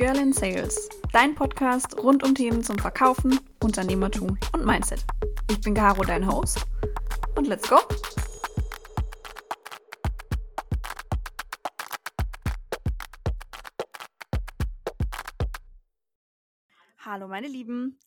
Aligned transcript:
Girl 0.00 0.16
in 0.16 0.32
Sales, 0.32 0.88
dein 1.12 1.34
Podcast 1.34 1.94
rund 2.02 2.24
um 2.24 2.34
Themen 2.34 2.64
zum 2.64 2.78
Verkaufen, 2.78 3.38
Unternehmertum 3.62 4.38
und 4.54 4.64
Mindset. 4.64 5.04
Ich 5.50 5.60
bin 5.60 5.74
Caro, 5.74 6.02
dein 6.02 6.26
Host. 6.26 6.64
Und 7.36 7.46
let's 7.48 7.68
go! 7.68 7.76
Hallo 17.04 17.28
meine 17.28 17.48
Lieben, 17.48 17.98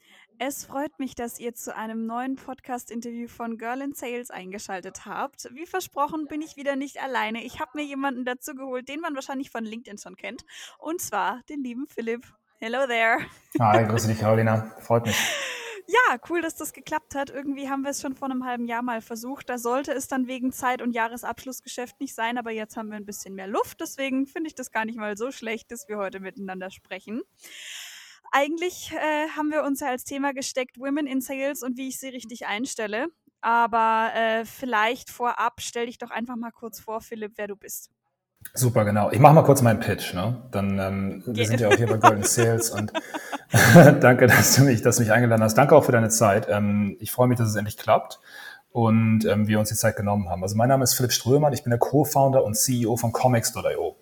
es 0.46 0.66
freut 0.66 1.00
mich, 1.00 1.16
dass 1.16 1.40
ihr 1.40 1.54
zu 1.54 1.74
einem 1.74 2.06
neuen 2.06 2.36
Podcast-Interview 2.36 3.30
von 3.30 3.58
Girl 3.58 3.80
in 3.80 3.94
Sales 3.94 4.30
eingeschaltet 4.30 5.06
habt. 5.06 5.48
Wie 5.54 5.66
versprochen 5.66 6.28
bin 6.28 6.42
ich 6.42 6.58
wieder 6.58 6.76
nicht 6.76 7.02
alleine. 7.02 7.46
Ich 7.46 7.62
habe 7.62 7.72
mir 7.76 7.86
jemanden 7.86 8.26
dazu 8.26 8.54
geholt, 8.54 8.90
den 8.90 9.00
man 9.00 9.16
wahrscheinlich 9.16 9.50
von 9.50 9.64
LinkedIn 9.64 9.98
schon 10.00 10.18
kennt. 10.18 10.44
Und 10.80 11.00
zwar 11.00 11.42
den 11.48 11.64
lieben 11.64 11.88
Philipp. 11.88 12.26
Hello 12.60 12.86
there. 12.88 13.20
Hi, 13.58 13.86
grüße 13.88 14.10
dich, 14.10 14.20
Carolina. 14.20 14.76
Freut 14.82 15.06
mich. 15.06 15.16
Ja, 15.88 16.18
cool, 16.30 16.42
dass 16.42 16.56
das 16.56 16.74
geklappt 16.74 17.14
hat. 17.16 17.30
Irgendwie 17.30 17.70
haben 17.70 17.84
wir 17.84 17.92
es 17.92 18.02
schon 18.02 18.16
vor 18.16 18.30
einem 18.30 18.46
halben 18.46 18.66
Jahr 18.66 18.82
mal 18.82 19.02
versucht. 19.02 19.50
Da 19.50 19.58
sollte 19.58 19.92
es 19.92 20.08
dann 20.08 20.28
wegen 20.28 20.52
Zeit- 20.52 20.82
und 20.82 20.92
Jahresabschlussgeschäft 20.92 22.00
nicht 22.00 22.16
sein, 22.16 22.38
aber 22.38 22.52
jetzt 22.52 22.78
haben 22.78 22.90
wir 22.90 22.98
ein 22.98 23.06
bisschen 23.06 23.36
mehr 23.36 23.48
Luft. 23.48 23.82
Deswegen 23.82 24.26
finde 24.26 24.48
ich 24.48 24.56
das 24.56 24.72
gar 24.72 24.86
nicht 24.86 24.98
mal 24.98 25.18
so 25.18 25.32
schlecht, 25.32 25.72
dass 25.72 25.88
wir 25.90 25.98
heute 25.98 26.20
miteinander 26.20 26.72
sprechen. 26.72 27.22
Eigentlich 28.36 28.92
äh, 28.92 29.30
haben 29.38 29.52
wir 29.52 29.64
uns 29.64 29.80
ja 29.80 29.90
als 29.90 30.06
Thema 30.06 30.34
gesteckt, 30.34 30.80
Women 30.80 31.06
in 31.06 31.22
Sales 31.22 31.62
und 31.62 31.78
wie 31.78 31.90
ich 31.90 32.00
sie 32.00 32.10
richtig 32.10 32.48
einstelle. 32.48 33.10
Aber 33.42 34.10
äh, 34.16 34.44
vielleicht 34.44 35.12
vorab 35.12 35.62
stell 35.62 35.86
dich 35.86 36.00
doch 36.00 36.10
einfach 36.10 36.36
mal 36.36 36.50
kurz 36.50 36.80
vor, 36.80 37.00
Philipp, 37.00 37.34
wer 37.36 37.48
du 37.48 37.56
bist. 37.56 37.92
Super, 38.56 38.86
genau. 38.86 39.12
Ich 39.12 39.20
mache 39.20 39.36
mal 39.36 39.44
kurz 39.44 39.62
meinen 39.62 39.80
Pitch. 39.80 40.16
Ne? 40.16 40.42
Dann, 40.50 40.80
ähm, 40.80 41.24
wir 41.28 41.46
sind 41.46 41.60
ja 41.60 41.70
auch 41.70 41.76
hier 41.76 41.86
bei 41.86 41.98
Golden 41.98 42.24
Sales 42.24 42.72
und 42.72 42.92
danke, 44.02 44.26
dass 44.26 44.56
du, 44.56 44.64
mich, 44.64 44.82
dass 44.82 44.96
du 44.96 45.04
mich 45.04 45.12
eingeladen 45.12 45.44
hast. 45.44 45.56
Danke 45.56 45.76
auch 45.76 45.86
für 45.86 45.92
deine 45.92 46.10
Zeit. 46.10 46.48
Ähm, 46.50 46.98
ich 47.00 47.12
freue 47.12 47.28
mich, 47.28 47.38
dass 47.38 47.50
es 47.50 47.56
endlich 47.56 47.78
klappt 47.78 48.20
und 48.72 49.26
ähm, 49.26 49.48
wir 49.48 49.60
uns 49.60 49.70
die 49.70 49.76
Zeit 49.76 49.96
genommen 49.96 50.28
haben. 50.28 50.42
Also 50.42 50.56
mein 50.56 50.70
Name 50.70 50.84
ist 50.84 50.96
Philipp 50.96 51.12
Strömann, 51.12 51.54
ich 51.54 51.64
bin 51.64 51.70
der 51.70 51.80
Co-Founder 51.80 52.44
und 52.44 52.56
CEO 52.56 52.98
von 52.98 53.12
Comics.io. 53.12 53.96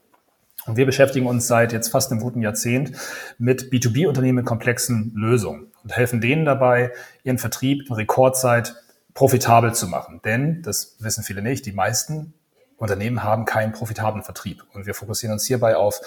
Und 0.65 0.77
wir 0.77 0.85
beschäftigen 0.85 1.25
uns 1.25 1.47
seit 1.47 1.73
jetzt 1.73 1.89
fast 1.89 2.11
einem 2.11 2.21
guten 2.21 2.41
Jahrzehnt 2.41 2.91
mit 3.37 3.71
B2B-Unternehmen 3.71 4.37
mit 4.37 4.45
komplexen 4.45 5.11
Lösungen 5.15 5.71
und 5.83 5.95
helfen 5.95 6.21
denen 6.21 6.45
dabei, 6.45 6.91
ihren 7.23 7.37
Vertrieb 7.37 7.87
in 7.87 7.95
Rekordzeit 7.95 8.75
profitabel 9.13 9.73
zu 9.73 9.87
machen. 9.87 10.21
Denn, 10.23 10.61
das 10.61 10.95
wissen 10.99 11.23
viele 11.23 11.41
nicht, 11.41 11.65
die 11.65 11.71
meisten 11.71 12.33
Unternehmen 12.77 13.23
haben 13.23 13.45
keinen 13.45 13.71
profitablen 13.71 14.23
Vertrieb. 14.23 14.63
Und 14.73 14.85
wir 14.85 14.93
fokussieren 14.93 15.33
uns 15.33 15.45
hierbei 15.45 15.75
auf 15.75 16.01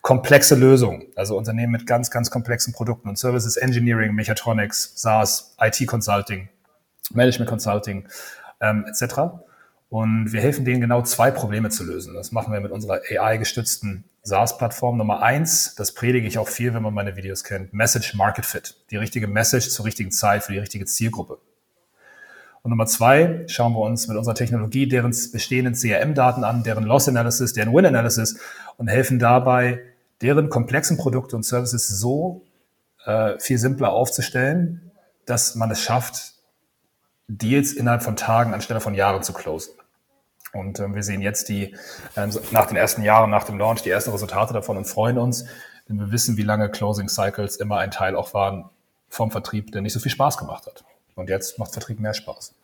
komplexe 0.00 0.54
Lösungen, 0.54 1.06
also 1.16 1.36
Unternehmen 1.36 1.72
mit 1.72 1.86
ganz, 1.86 2.10
ganz 2.10 2.30
komplexen 2.30 2.72
Produkten 2.72 3.08
und 3.08 3.18
Services, 3.18 3.56
Engineering, 3.56 4.14
Mechatronics, 4.14 4.92
SaaS, 4.96 5.54
IT 5.60 5.86
Consulting, 5.86 6.48
Management 7.12 7.48
Consulting 7.48 8.08
ähm, 8.60 8.86
etc. 8.86 9.44
Und 9.94 10.32
wir 10.32 10.40
helfen 10.40 10.64
denen 10.64 10.80
genau 10.80 11.02
zwei 11.02 11.30
Probleme 11.30 11.70
zu 11.70 11.84
lösen. 11.84 12.14
Das 12.14 12.32
machen 12.32 12.52
wir 12.52 12.58
mit 12.58 12.72
unserer 12.72 13.00
AI-gestützten 13.08 14.02
SaaS-Plattform. 14.24 14.96
Nummer 14.96 15.22
eins, 15.22 15.76
das 15.76 15.94
predige 15.94 16.26
ich 16.26 16.36
auch 16.36 16.48
viel, 16.48 16.74
wenn 16.74 16.82
man 16.82 16.92
meine 16.92 17.14
Videos 17.14 17.44
kennt, 17.44 17.72
Message 17.72 18.16
Market 18.16 18.44
Fit. 18.44 18.74
Die 18.90 18.96
richtige 18.96 19.28
Message 19.28 19.68
zur 19.68 19.84
richtigen 19.84 20.10
Zeit 20.10 20.42
für 20.42 20.50
die 20.50 20.58
richtige 20.58 20.84
Zielgruppe. 20.84 21.38
Und 22.62 22.70
Nummer 22.70 22.86
zwei, 22.86 23.44
schauen 23.46 23.72
wir 23.72 23.82
uns 23.82 24.08
mit 24.08 24.16
unserer 24.16 24.34
Technologie 24.34 24.88
deren 24.88 25.14
bestehenden 25.32 25.74
CRM-Daten 25.74 26.42
an, 26.42 26.64
deren 26.64 26.82
Loss 26.82 27.08
Analysis, 27.08 27.52
deren 27.52 27.72
Win 27.72 27.86
Analysis 27.86 28.40
und 28.76 28.88
helfen 28.88 29.20
dabei, 29.20 29.80
deren 30.22 30.48
komplexen 30.48 30.96
Produkte 30.96 31.36
und 31.36 31.44
Services 31.44 31.86
so 31.86 32.42
äh, 33.06 33.38
viel 33.38 33.58
simpler 33.58 33.92
aufzustellen, 33.92 34.90
dass 35.24 35.54
man 35.54 35.70
es 35.70 35.80
schafft, 35.80 36.32
Deals 37.28 37.72
innerhalb 37.72 38.02
von 38.02 38.16
Tagen 38.16 38.52
anstelle 38.54 38.80
von 38.80 38.94
Jahren 38.94 39.22
zu 39.22 39.32
closen. 39.32 39.72
Und 40.54 40.80
ähm, 40.80 40.94
wir 40.94 41.02
sehen 41.02 41.20
jetzt 41.20 41.48
die, 41.48 41.76
ähm, 42.16 42.30
nach 42.50 42.66
den 42.66 42.76
ersten 42.76 43.02
Jahren, 43.02 43.30
nach 43.30 43.44
dem 43.44 43.58
Launch, 43.58 43.82
die 43.82 43.90
ersten 43.90 44.10
Resultate 44.10 44.54
davon 44.54 44.76
und 44.76 44.86
freuen 44.86 45.18
uns, 45.18 45.44
denn 45.88 45.98
wir 45.98 46.10
wissen, 46.12 46.36
wie 46.36 46.42
lange 46.42 46.70
Closing 46.70 47.08
Cycles 47.08 47.56
immer 47.56 47.78
ein 47.78 47.90
Teil 47.90 48.16
auch 48.16 48.32
waren 48.34 48.70
vom 49.08 49.30
Vertrieb, 49.30 49.72
der 49.72 49.82
nicht 49.82 49.92
so 49.92 50.00
viel 50.00 50.12
Spaß 50.12 50.38
gemacht 50.38 50.66
hat. 50.66 50.84
Und 51.14 51.28
jetzt 51.28 51.58
macht 51.58 51.72
Vertrieb 51.72 52.00
mehr 52.00 52.14
Spaß. 52.14 52.54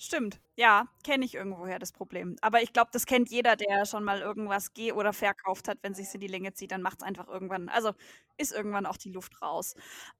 Stimmt, 0.00 0.40
ja, 0.54 0.86
kenne 1.02 1.24
ich 1.24 1.34
irgendwoher 1.34 1.80
das 1.80 1.90
Problem. 1.90 2.36
Aber 2.40 2.62
ich 2.62 2.72
glaube, 2.72 2.90
das 2.92 3.04
kennt 3.04 3.30
jeder, 3.30 3.56
der 3.56 3.84
schon 3.84 4.04
mal 4.04 4.20
irgendwas 4.20 4.72
geh- 4.72 4.92
oder 4.92 5.12
verkauft 5.12 5.66
hat. 5.66 5.78
Wenn 5.82 5.92
sich 5.92 6.14
in 6.14 6.20
die 6.20 6.28
Länge 6.28 6.52
zieht, 6.54 6.70
dann 6.70 6.82
macht 6.82 6.98
es 7.00 7.06
einfach 7.06 7.26
irgendwann, 7.26 7.68
also 7.68 7.92
ist 8.36 8.52
irgendwann 8.52 8.86
auch 8.86 8.96
die 8.96 9.10
Luft 9.10 9.42
raus. 9.42 9.74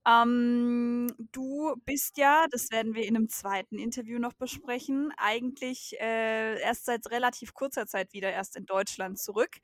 Ähm, 0.05 1.06
du 1.31 1.77
bist 1.84 2.19
ja, 2.19 2.47
das 2.50 2.72
werden 2.72 2.94
wir 2.97 3.06
in 3.06 3.15
einem 3.15 3.28
zweiten 3.28 3.78
Interview 3.78 4.19
noch 4.19 4.33
besprechen, 4.33 5.12
eigentlich 5.17 5.94
äh, 6.00 6.61
erst 6.61 6.87
seit 6.87 7.09
relativ 7.12 7.55
kurzer 7.55 7.87
Zeit 7.87 8.12
wieder 8.12 8.33
erst 8.33 8.56
in 8.56 8.67
Deutschland 8.67 9.21
zurück. 9.21 9.59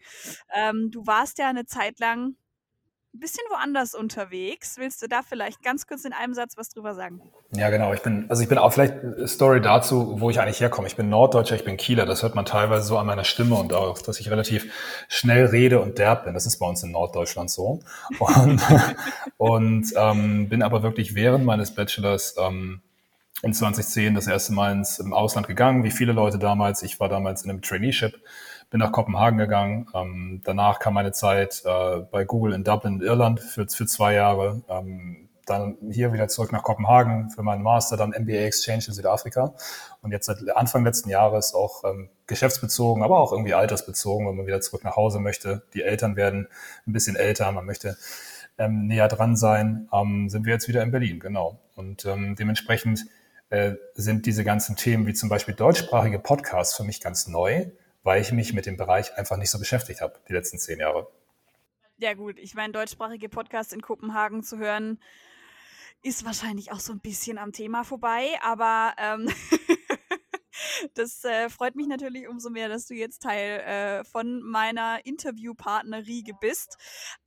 Ähm, 0.55 0.91
du 0.93 1.05
warst 1.09 1.39
ja 1.39 1.49
eine 1.49 1.67
Zeit 1.67 1.99
lang 1.99 2.37
ein 3.15 3.21
bisschen 3.21 3.45
woanders 3.49 3.95
unterwegs. 3.95 4.77
Willst 4.77 5.01
du 5.01 5.07
da 5.07 5.23
vielleicht 5.23 5.63
ganz 5.63 5.87
kurz 5.87 6.05
in 6.05 6.13
einem 6.13 6.35
Satz 6.35 6.57
was 6.57 6.69
drüber 6.71 6.95
sagen? 6.95 7.21
Ja, 7.53 7.71
genau. 7.71 7.93
Ich 7.93 8.03
bin, 8.03 8.27
also 8.29 8.43
ich 8.43 8.49
bin 8.49 8.59
auch 8.59 8.73
vielleicht 8.73 8.95
Story 9.27 9.61
dazu, 9.61 10.21
wo 10.21 10.31
ich 10.31 10.41
eigentlich 10.41 10.61
herkomme. 10.61 10.89
Ich 10.89 10.97
bin 10.97 11.09
Norddeutscher, 11.09 11.55
ich 11.55 11.65
bin 11.65 11.77
Kieler. 11.77 12.07
Das 12.07 12.25
hört 12.25 12.35
man 12.35 12.45
teilweise 12.45 12.85
so 12.85 12.99
an 12.99 13.07
meiner 13.07 13.25
Stimme 13.25 13.55
und 13.55 13.73
auch, 13.73 14.03
dass 14.03 14.19
ich 14.19 14.31
relativ 14.31 14.73
schnell 15.09 15.47
rede 15.47 15.81
und 15.81 15.99
derb 15.99 16.25
bin. 16.25 16.35
Das 16.35 16.45
ist 16.45 16.59
bei 16.59 16.67
uns 16.67 16.83
in 16.83 16.91
Norddeutschland 16.91 17.51
so. 17.51 17.81
Und, 18.19 18.61
und 19.37 19.93
ähm, 19.97 20.49
bin 20.49 20.63
aber 20.63 20.83
wirklich 20.83 21.15
während 21.15 21.45
meines 21.45 21.73
Bachelors 21.73 22.35
ähm, 22.37 22.83
in 23.43 23.55
2010 23.55 24.17
das 24.17 24.27
erste 24.27 24.53
Mal 24.53 24.73
ins 24.73 24.99
im 24.99 25.13
Ausland 25.13 25.47
gegangen, 25.47 25.85
wie 25.85 25.93
viele 25.93 26.13
Leute 26.13 26.39
damals. 26.39 26.83
Ich 26.83 26.99
war 26.99 27.09
damals 27.09 27.43
in 27.43 27.51
einem 27.51 27.63
Traineeship 27.63 28.21
bin 28.75 28.81
nach 28.81 28.91
Kopenhagen 28.91 29.39
gegangen. 29.39 29.87
Ähm, 29.95 30.41
danach 30.45 30.81
kam 30.81 30.95
meine 30.95 31.12
Zeit 31.12 31.62
äh, 31.65 32.01
bei 32.11 32.25
Google 32.25 32.55
in 32.55 32.65
Dublin, 32.65 33.01
Irland 33.01 33.39
für, 33.39 33.69
für 33.69 33.87
zwei 33.87 34.15
Jahre. 34.15 34.65
Ähm, 34.69 35.29
dann 35.47 35.77
hier 35.93 36.12
wieder 36.12 36.27
zurück 36.27 36.51
nach 36.51 36.65
Kopenhagen 36.65 37.31
für 37.31 37.45
meinen 37.45 37.62
Master, 37.62 37.97
dann 37.97 38.11
MBA 38.11 38.33
Exchange 38.33 38.87
in 38.89 38.93
Südafrika. 38.93 39.55
Und 40.03 40.11
jetzt 40.11 40.27
seit 40.27 40.39
Anfang 40.57 40.85
letzten 40.85 41.09
Jahres 41.09 41.55
auch 41.55 41.85
ähm, 41.85 42.09
geschäftsbezogen, 42.27 43.05
aber 43.05 43.21
auch 43.21 43.31
irgendwie 43.31 43.55
altersbezogen, 43.55 44.27
wenn 44.27 44.35
man 44.35 44.47
wieder 44.49 44.61
zurück 44.61 44.83
nach 44.83 44.97
Hause 44.97 45.21
möchte. 45.21 45.62
Die 45.75 45.83
Eltern 45.83 46.17
werden 46.17 46.49
ein 46.85 46.93
bisschen 46.93 47.15
älter, 47.15 47.53
man 47.53 47.67
möchte 47.67 47.97
ähm, 48.59 48.89
näher 48.89 49.06
dran 49.06 49.37
sein, 49.37 49.89
ähm, 49.93 50.29
sind 50.29 50.47
wir 50.47 50.53
jetzt 50.53 50.67
wieder 50.67 50.83
in 50.83 50.91
Berlin, 50.91 51.21
genau. 51.21 51.61
Und 51.77 52.06
ähm, 52.06 52.35
dementsprechend 52.35 53.06
äh, 53.51 53.75
sind 53.95 54.27
diese 54.27 54.43
ganzen 54.43 54.75
Themen 54.75 55.06
wie 55.06 55.15
zum 55.15 55.29
Beispiel 55.29 55.55
deutschsprachige 55.55 56.19
Podcasts 56.19 56.77
für 56.77 56.83
mich 56.83 57.01
ganz 57.01 57.29
neu 57.29 57.67
weil 58.05 58.21
ich 58.21 58.31
mich 58.31 58.53
mit 58.53 58.67
dem 58.67 58.77
Bereich 58.77 59.17
einfach 59.17 59.37
nicht 59.37 59.51
so 59.51 59.59
beschäftigt 59.59 60.01
habe, 60.01 60.21
die 60.29 60.33
letzten 60.33 60.59
zehn 60.59 60.79
Jahre. 60.79 61.09
Ja 61.97 62.15
gut, 62.15 62.39
ich 62.39 62.55
meine, 62.55 62.73
deutschsprachige 62.73 63.29
Podcasts 63.29 63.73
in 63.73 63.81
Kopenhagen 63.81 64.43
zu 64.43 64.59
hören, 64.59 65.01
ist 66.03 66.25
wahrscheinlich 66.25 66.71
auch 66.71 66.81
so 66.81 66.93
ein 66.93 67.01
bisschen 67.01 67.39
am 67.39 67.53
Thema 67.53 67.83
vorbei, 67.83 68.29
aber 68.43 68.95
ähm, 68.99 69.29
Das 70.95 71.25
äh, 71.25 71.49
freut 71.49 71.75
mich 71.75 71.87
natürlich 71.87 72.28
umso 72.28 72.50
mehr, 72.50 72.69
dass 72.69 72.87
du 72.87 72.95
jetzt 72.95 73.22
Teil 73.22 73.61
äh, 73.61 74.05
von 74.05 74.43
meiner 74.43 75.05
Interviewpartnerriege 75.05 76.34
bist. 76.41 76.77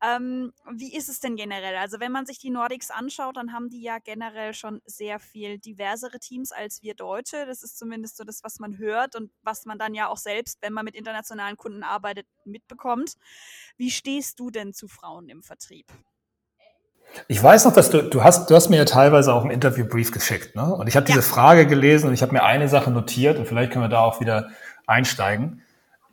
Ähm, 0.01 0.53
wie 0.71 0.95
ist 0.95 1.09
es 1.09 1.19
denn 1.19 1.35
generell? 1.35 1.75
Also 1.75 1.99
wenn 1.99 2.11
man 2.11 2.25
sich 2.25 2.39
die 2.39 2.49
Nordics 2.49 2.91
anschaut, 2.91 3.37
dann 3.37 3.53
haben 3.53 3.69
die 3.69 3.81
ja 3.81 3.97
generell 3.99 4.53
schon 4.53 4.81
sehr 4.85 5.19
viel 5.19 5.59
diversere 5.59 6.19
Teams 6.19 6.51
als 6.51 6.81
wir 6.83 6.93
Deutsche. 6.93 7.45
Das 7.45 7.63
ist 7.63 7.77
zumindest 7.77 8.17
so 8.17 8.23
das, 8.23 8.43
was 8.43 8.59
man 8.59 8.77
hört 8.77 9.15
und 9.15 9.31
was 9.41 9.65
man 9.65 9.79
dann 9.79 9.95
ja 9.95 10.07
auch 10.07 10.17
selbst, 10.17 10.61
wenn 10.61 10.73
man 10.73 10.85
mit 10.85 10.95
internationalen 10.95 11.57
Kunden 11.57 11.83
arbeitet, 11.83 12.27
mitbekommt. 12.45 13.15
Wie 13.77 13.91
stehst 13.91 14.39
du 14.39 14.49
denn 14.51 14.73
zu 14.73 14.87
Frauen 14.87 15.29
im 15.29 15.43
Vertrieb? 15.43 15.87
Ich 17.27 17.41
weiß 17.41 17.65
noch, 17.65 17.73
dass 17.73 17.89
du, 17.89 18.03
du 18.03 18.23
hast, 18.23 18.49
du 18.49 18.55
hast 18.55 18.69
mir 18.69 18.77
ja 18.77 18.85
teilweise 18.85 19.33
auch 19.33 19.41
einen 19.41 19.51
Interviewbrief 19.51 20.11
geschickt, 20.11 20.55
ne? 20.55 20.73
Und 20.73 20.87
ich 20.87 20.95
habe 20.95 21.05
diese 21.05 21.21
Frage 21.21 21.65
gelesen 21.65 22.07
und 22.07 22.13
ich 22.13 22.21
habe 22.21 22.33
mir 22.33 22.43
eine 22.43 22.69
Sache 22.69 22.91
notiert 22.91 23.37
und 23.37 23.47
vielleicht 23.47 23.71
können 23.71 23.83
wir 23.83 23.89
da 23.89 24.01
auch 24.01 24.19
wieder 24.19 24.49
einsteigen. 24.85 25.61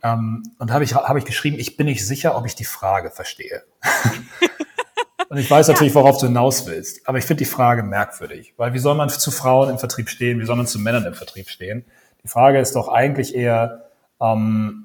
Ähm, 0.03 0.43
und 0.59 0.71
habe 0.71 0.83
ich, 0.83 0.95
habe 0.95 1.19
ich 1.19 1.25
geschrieben, 1.25 1.57
ich 1.59 1.77
bin 1.77 1.85
nicht 1.85 2.05
sicher, 2.05 2.37
ob 2.37 2.45
ich 2.45 2.55
die 2.55 2.65
Frage 2.65 3.11
verstehe. 3.11 3.63
und 5.29 5.37
ich 5.37 5.49
weiß 5.49 5.67
natürlich, 5.67 5.95
worauf 5.95 6.19
du 6.19 6.27
hinaus 6.27 6.67
willst. 6.67 7.07
Aber 7.07 7.17
ich 7.17 7.25
finde 7.25 7.43
die 7.43 7.49
Frage 7.49 7.83
merkwürdig, 7.83 8.53
weil 8.57 8.73
wie 8.73 8.79
soll 8.79 8.95
man 8.95 9.09
zu 9.09 9.31
Frauen 9.31 9.69
im 9.69 9.79
Vertrieb 9.79 10.09
stehen? 10.09 10.39
Wie 10.39 10.45
soll 10.45 10.55
man 10.55 10.67
zu 10.67 10.79
Männern 10.79 11.05
im 11.05 11.13
Vertrieb 11.13 11.49
stehen? 11.49 11.85
Die 12.23 12.27
Frage 12.27 12.59
ist 12.59 12.75
doch 12.75 12.87
eigentlich 12.87 13.35
eher, 13.35 13.89
ähm, 14.21 14.84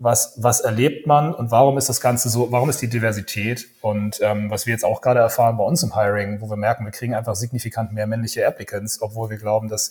was, 0.00 0.34
was 0.36 0.60
erlebt 0.60 1.08
man 1.08 1.34
und 1.34 1.50
warum 1.50 1.76
ist 1.76 1.88
das 1.88 2.00
Ganze 2.00 2.28
so, 2.28 2.52
warum 2.52 2.70
ist 2.70 2.80
die 2.80 2.88
Diversität 2.88 3.66
und 3.80 4.20
ähm, 4.22 4.48
was 4.48 4.64
wir 4.64 4.72
jetzt 4.72 4.84
auch 4.84 5.00
gerade 5.00 5.18
erfahren 5.18 5.56
bei 5.56 5.64
uns 5.64 5.82
im 5.82 5.94
Hiring, 5.94 6.40
wo 6.40 6.48
wir 6.48 6.56
merken, 6.56 6.84
wir 6.84 6.92
kriegen 6.92 7.14
einfach 7.14 7.34
signifikant 7.34 7.92
mehr 7.92 8.06
männliche 8.06 8.46
Applicants, 8.46 9.02
obwohl 9.02 9.28
wir 9.30 9.38
glauben, 9.38 9.68
dass 9.68 9.90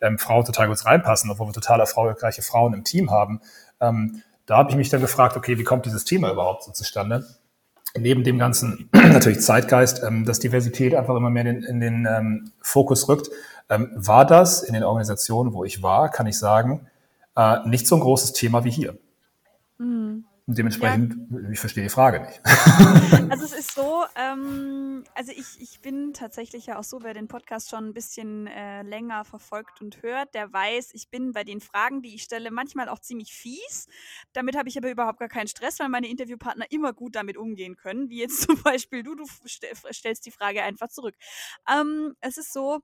ähm, 0.00 0.18
Frauen 0.18 0.44
total 0.44 0.68
gut 0.68 0.84
reinpassen, 0.84 1.28
obwohl 1.30 1.48
wir 1.48 1.52
total 1.52 1.80
erfolgreiche 1.80 2.42
Frauen 2.42 2.72
im 2.72 2.84
Team 2.84 3.10
haben. 3.10 3.40
Ähm, 3.80 4.22
da 4.46 4.58
habe 4.58 4.70
ich 4.70 4.76
mich 4.76 4.90
dann 4.90 5.00
gefragt, 5.00 5.36
okay, 5.36 5.58
wie 5.58 5.64
kommt 5.64 5.86
dieses 5.86 6.04
Thema 6.04 6.30
überhaupt 6.30 6.62
so 6.64 6.72
zustande? 6.72 7.26
neben 7.96 8.22
dem 8.22 8.38
ganzen 8.38 8.90
natürlich 8.92 9.40
Zeitgeist, 9.40 10.02
ähm, 10.04 10.24
dass 10.24 10.38
Diversität 10.38 10.94
einfach 10.94 11.16
immer 11.16 11.30
mehr 11.30 11.46
in, 11.46 11.62
in 11.64 11.80
den 11.80 12.06
ähm, 12.06 12.52
Fokus 12.60 13.08
rückt. 13.08 13.28
Ähm, 13.70 13.90
war 13.94 14.24
das 14.24 14.62
in 14.62 14.74
den 14.74 14.84
Organisationen, 14.84 15.52
wo 15.52 15.64
ich 15.64 15.82
war, 15.82 16.10
kann 16.10 16.26
ich 16.26 16.38
sagen, 16.38 16.86
äh, 17.36 17.56
nicht 17.66 17.86
so 17.86 17.96
ein 17.96 18.00
großes 18.00 18.34
Thema 18.34 18.64
wie 18.64 18.70
hier. 18.70 18.96
Mhm. 19.78 20.24
Dementsprechend, 20.50 21.30
ja. 21.30 21.50
ich 21.50 21.60
verstehe 21.60 21.84
die 21.84 21.90
Frage 21.90 22.20
nicht. 22.20 22.40
Also 23.30 23.44
es 23.44 23.52
ist 23.52 23.74
so, 23.74 24.04
ähm, 24.16 25.04
also 25.14 25.30
ich, 25.32 25.60
ich 25.60 25.80
bin 25.80 26.14
tatsächlich 26.14 26.66
ja 26.66 26.78
auch 26.78 26.84
so, 26.84 27.02
wer 27.02 27.12
den 27.12 27.28
Podcast 27.28 27.68
schon 27.68 27.88
ein 27.88 27.92
bisschen 27.92 28.46
äh, 28.46 28.82
länger 28.82 29.26
verfolgt 29.26 29.82
und 29.82 30.02
hört, 30.02 30.34
der 30.34 30.50
weiß, 30.50 30.94
ich 30.94 31.10
bin 31.10 31.32
bei 31.32 31.44
den 31.44 31.60
Fragen, 31.60 32.00
die 32.00 32.14
ich 32.14 32.22
stelle, 32.22 32.50
manchmal 32.50 32.88
auch 32.88 32.98
ziemlich 32.98 33.34
fies. 33.34 33.86
Damit 34.32 34.56
habe 34.56 34.70
ich 34.70 34.78
aber 34.78 34.90
überhaupt 34.90 35.18
gar 35.18 35.28
keinen 35.28 35.48
Stress, 35.48 35.78
weil 35.78 35.90
meine 35.90 36.08
Interviewpartner 36.08 36.64
immer 36.70 36.94
gut 36.94 37.14
damit 37.14 37.36
umgehen 37.36 37.76
können. 37.76 38.08
Wie 38.08 38.20
jetzt 38.20 38.40
zum 38.48 38.62
Beispiel 38.62 39.02
du, 39.02 39.14
du 39.14 39.26
stellst 39.46 40.24
die 40.24 40.30
Frage 40.30 40.62
einfach 40.62 40.88
zurück. 40.88 41.14
Ähm, 41.70 42.14
es 42.20 42.38
ist 42.38 42.54
so, 42.54 42.80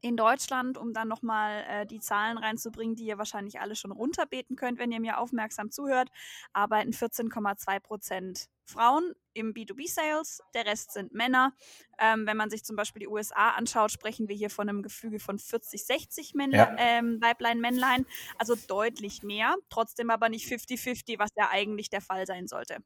in 0.00 0.16
Deutschland, 0.16 0.78
um 0.78 0.92
dann 0.92 1.08
nochmal 1.08 1.64
äh, 1.68 1.86
die 1.86 2.00
Zahlen 2.00 2.38
reinzubringen, 2.38 2.96
die 2.96 3.04
ihr 3.04 3.18
wahrscheinlich 3.18 3.60
alle 3.60 3.76
schon 3.76 3.92
runterbeten 3.92 4.56
könnt, 4.56 4.78
wenn 4.78 4.92
ihr 4.92 5.00
mir 5.00 5.18
aufmerksam 5.18 5.70
zuhört, 5.70 6.08
arbeiten 6.52 6.90
14,2 6.90 7.80
Prozent 7.80 8.48
Frauen 8.64 9.14
im 9.34 9.54
B2B-Sales, 9.54 10.40
der 10.54 10.66
Rest 10.66 10.92
sind 10.92 11.12
Männer. 11.12 11.52
Ähm, 11.98 12.26
wenn 12.26 12.36
man 12.36 12.50
sich 12.50 12.64
zum 12.64 12.76
Beispiel 12.76 13.00
die 13.00 13.08
USA 13.08 13.50
anschaut, 13.50 13.90
sprechen 13.90 14.28
wir 14.28 14.36
hier 14.36 14.50
von 14.50 14.68
einem 14.68 14.82
Gefüge 14.82 15.20
von 15.20 15.38
40, 15.38 15.84
60 15.84 16.34
Männle 16.34 16.58
ja. 16.58 16.76
ähm, 16.78 17.20
Weiblein, 17.20 17.60
Männlein, 17.60 18.06
also 18.38 18.54
deutlich 18.68 19.22
mehr, 19.22 19.56
trotzdem 19.68 20.10
aber 20.10 20.28
nicht 20.28 20.46
50-50, 20.46 21.18
was 21.18 21.30
ja 21.36 21.48
eigentlich 21.50 21.90
der 21.90 22.00
Fall 22.00 22.26
sein 22.26 22.46
sollte. 22.46 22.78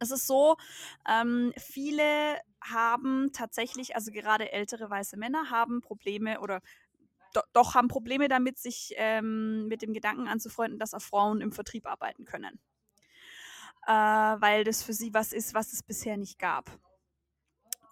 Es 0.00 0.10
ist 0.10 0.26
so, 0.26 0.56
ähm, 1.06 1.52
viele 1.58 2.40
haben 2.62 3.32
tatsächlich, 3.32 3.94
also 3.94 4.10
gerade 4.10 4.50
ältere 4.50 4.88
weiße 4.88 5.18
Männer 5.18 5.50
haben 5.50 5.82
Probleme 5.82 6.40
oder 6.40 6.62
do, 7.34 7.40
doch 7.52 7.74
haben 7.74 7.88
Probleme 7.88 8.28
damit, 8.28 8.58
sich 8.58 8.94
ähm, 8.96 9.68
mit 9.68 9.82
dem 9.82 9.92
Gedanken 9.92 10.26
anzufreunden, 10.26 10.78
dass 10.78 10.94
auch 10.94 11.02
Frauen 11.02 11.42
im 11.42 11.52
Vertrieb 11.52 11.86
arbeiten 11.86 12.24
können. 12.24 12.58
Äh, 13.86 13.92
weil 13.92 14.64
das 14.64 14.82
für 14.82 14.94
sie 14.94 15.12
was 15.12 15.32
ist, 15.34 15.52
was 15.52 15.72
es 15.74 15.82
bisher 15.82 16.16
nicht 16.16 16.38
gab. 16.38 16.70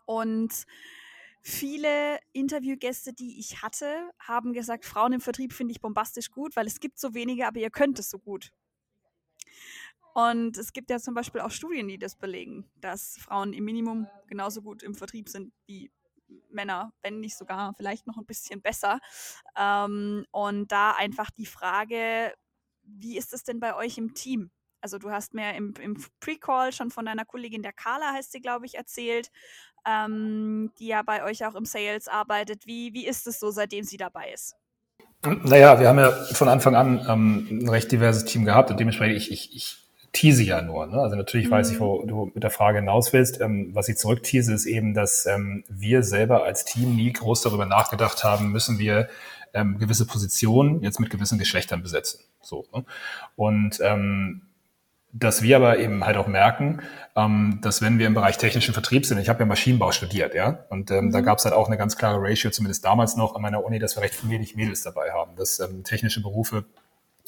Und 0.06 0.64
viele 1.42 2.18
Interviewgäste, 2.32 3.12
die 3.12 3.38
ich 3.38 3.62
hatte, 3.62 4.10
haben 4.18 4.54
gesagt, 4.54 4.86
Frauen 4.86 5.12
im 5.12 5.20
Vertrieb 5.20 5.52
finde 5.52 5.72
ich 5.72 5.82
bombastisch 5.82 6.30
gut, 6.30 6.56
weil 6.56 6.66
es 6.66 6.80
gibt 6.80 6.98
so 6.98 7.12
wenige, 7.12 7.46
aber 7.46 7.60
ihr 7.60 7.70
könnt 7.70 7.98
es 7.98 8.08
so 8.08 8.18
gut. 8.18 8.52
Und 10.14 10.56
es 10.56 10.72
gibt 10.72 10.90
ja 10.90 10.98
zum 10.98 11.14
Beispiel 11.14 11.40
auch 11.40 11.50
Studien, 11.50 11.88
die 11.88 11.98
das 11.98 12.16
belegen, 12.16 12.68
dass 12.76 13.16
Frauen 13.18 13.52
im 13.52 13.64
Minimum 13.64 14.08
genauso 14.26 14.62
gut 14.62 14.82
im 14.82 14.94
Vertrieb 14.94 15.28
sind 15.28 15.52
wie 15.66 15.90
Männer, 16.50 16.92
wenn 17.02 17.20
nicht 17.20 17.36
sogar 17.36 17.74
vielleicht 17.74 18.06
noch 18.06 18.18
ein 18.18 18.26
bisschen 18.26 18.60
besser. 18.60 19.00
Ähm, 19.56 20.26
und 20.30 20.72
da 20.72 20.92
einfach 20.92 21.30
die 21.30 21.46
Frage, 21.46 22.34
wie 22.82 23.16
ist 23.16 23.32
es 23.32 23.44
denn 23.44 23.60
bei 23.60 23.74
euch 23.74 23.98
im 23.98 24.14
Team? 24.14 24.50
Also 24.80 24.98
du 24.98 25.10
hast 25.10 25.34
mir 25.34 25.54
im, 25.54 25.74
im 25.80 25.96
Pre-Call 26.20 26.72
schon 26.72 26.90
von 26.90 27.06
deiner 27.06 27.24
Kollegin 27.24 27.62
der 27.62 27.72
Carla, 27.72 28.12
heißt 28.12 28.32
sie, 28.32 28.40
glaube 28.40 28.66
ich, 28.66 28.76
erzählt, 28.76 29.30
ähm, 29.86 30.72
die 30.78 30.88
ja 30.88 31.02
bei 31.02 31.24
euch 31.24 31.44
auch 31.44 31.54
im 31.54 31.64
Sales 31.64 32.08
arbeitet. 32.08 32.66
Wie, 32.66 32.92
wie 32.92 33.06
ist 33.06 33.26
es 33.26 33.40
so, 33.40 33.50
seitdem 33.50 33.84
sie 33.84 33.96
dabei 33.96 34.32
ist? 34.32 34.54
Naja, 35.24 35.80
wir 35.80 35.88
haben 35.88 35.98
ja 35.98 36.12
von 36.32 36.48
Anfang 36.48 36.76
an 36.76 37.04
ähm, 37.08 37.48
ein 37.50 37.68
recht 37.68 37.90
diverses 37.90 38.24
Team 38.24 38.44
gehabt 38.44 38.70
und 38.70 38.78
dementsprechend, 38.78 39.16
ich, 39.16 39.32
ich, 39.32 39.54
ich 39.56 39.87
tease 40.12 40.42
ja 40.42 40.62
nur. 40.62 40.86
Ne? 40.86 40.98
Also 40.98 41.16
natürlich 41.16 41.48
mhm. 41.48 41.52
weiß 41.52 41.70
ich, 41.70 41.80
wo 41.80 42.02
mhm. 42.02 42.08
du 42.08 42.30
mit 42.34 42.42
der 42.42 42.50
Frage 42.50 42.78
hinaus 42.78 43.12
willst. 43.12 43.40
Ähm, 43.40 43.70
was 43.74 43.88
ich 43.88 43.96
zurücktease, 43.96 44.52
ist 44.52 44.66
eben, 44.66 44.94
dass 44.94 45.26
ähm, 45.26 45.64
wir 45.68 46.02
selber 46.02 46.44
als 46.44 46.64
Team 46.64 46.96
nie 46.96 47.12
groß 47.12 47.42
darüber 47.42 47.66
nachgedacht 47.66 48.24
haben, 48.24 48.52
müssen 48.52 48.78
wir 48.78 49.08
ähm, 49.54 49.78
gewisse 49.78 50.06
Positionen 50.06 50.82
jetzt 50.82 51.00
mit 51.00 51.10
gewissen 51.10 51.38
Geschlechtern 51.38 51.82
besetzen. 51.82 52.20
So. 52.40 52.66
Ne? 52.74 52.84
Und 53.36 53.80
ähm, 53.82 54.42
dass 55.12 55.42
wir 55.42 55.56
aber 55.56 55.78
eben 55.78 56.04
halt 56.04 56.16
auch 56.16 56.26
merken, 56.26 56.82
ähm, 57.16 57.60
dass 57.62 57.80
wenn 57.80 57.98
wir 57.98 58.06
im 58.06 58.14
Bereich 58.14 58.36
technischen 58.36 58.74
Vertrieb 58.74 59.06
sind, 59.06 59.18
ich 59.18 59.28
habe 59.28 59.40
ja 59.40 59.46
Maschinenbau 59.46 59.90
studiert, 59.90 60.34
ja, 60.34 60.64
und 60.68 60.90
ähm, 60.90 61.06
mhm. 61.06 61.12
da 61.12 61.22
gab 61.22 61.38
es 61.38 61.44
halt 61.44 61.54
auch 61.54 61.66
eine 61.66 61.78
ganz 61.78 61.96
klare 61.96 62.18
Ratio, 62.20 62.50
zumindest 62.50 62.84
damals 62.84 63.16
noch 63.16 63.34
an 63.34 63.42
meiner 63.42 63.64
Uni, 63.64 63.78
dass 63.78 63.96
wir 63.96 64.02
recht 64.02 64.28
wenig 64.28 64.54
Mädels 64.54 64.82
dabei 64.82 65.12
haben, 65.12 65.34
dass 65.36 65.60
ähm, 65.60 65.82
technische 65.82 66.22
Berufe 66.22 66.64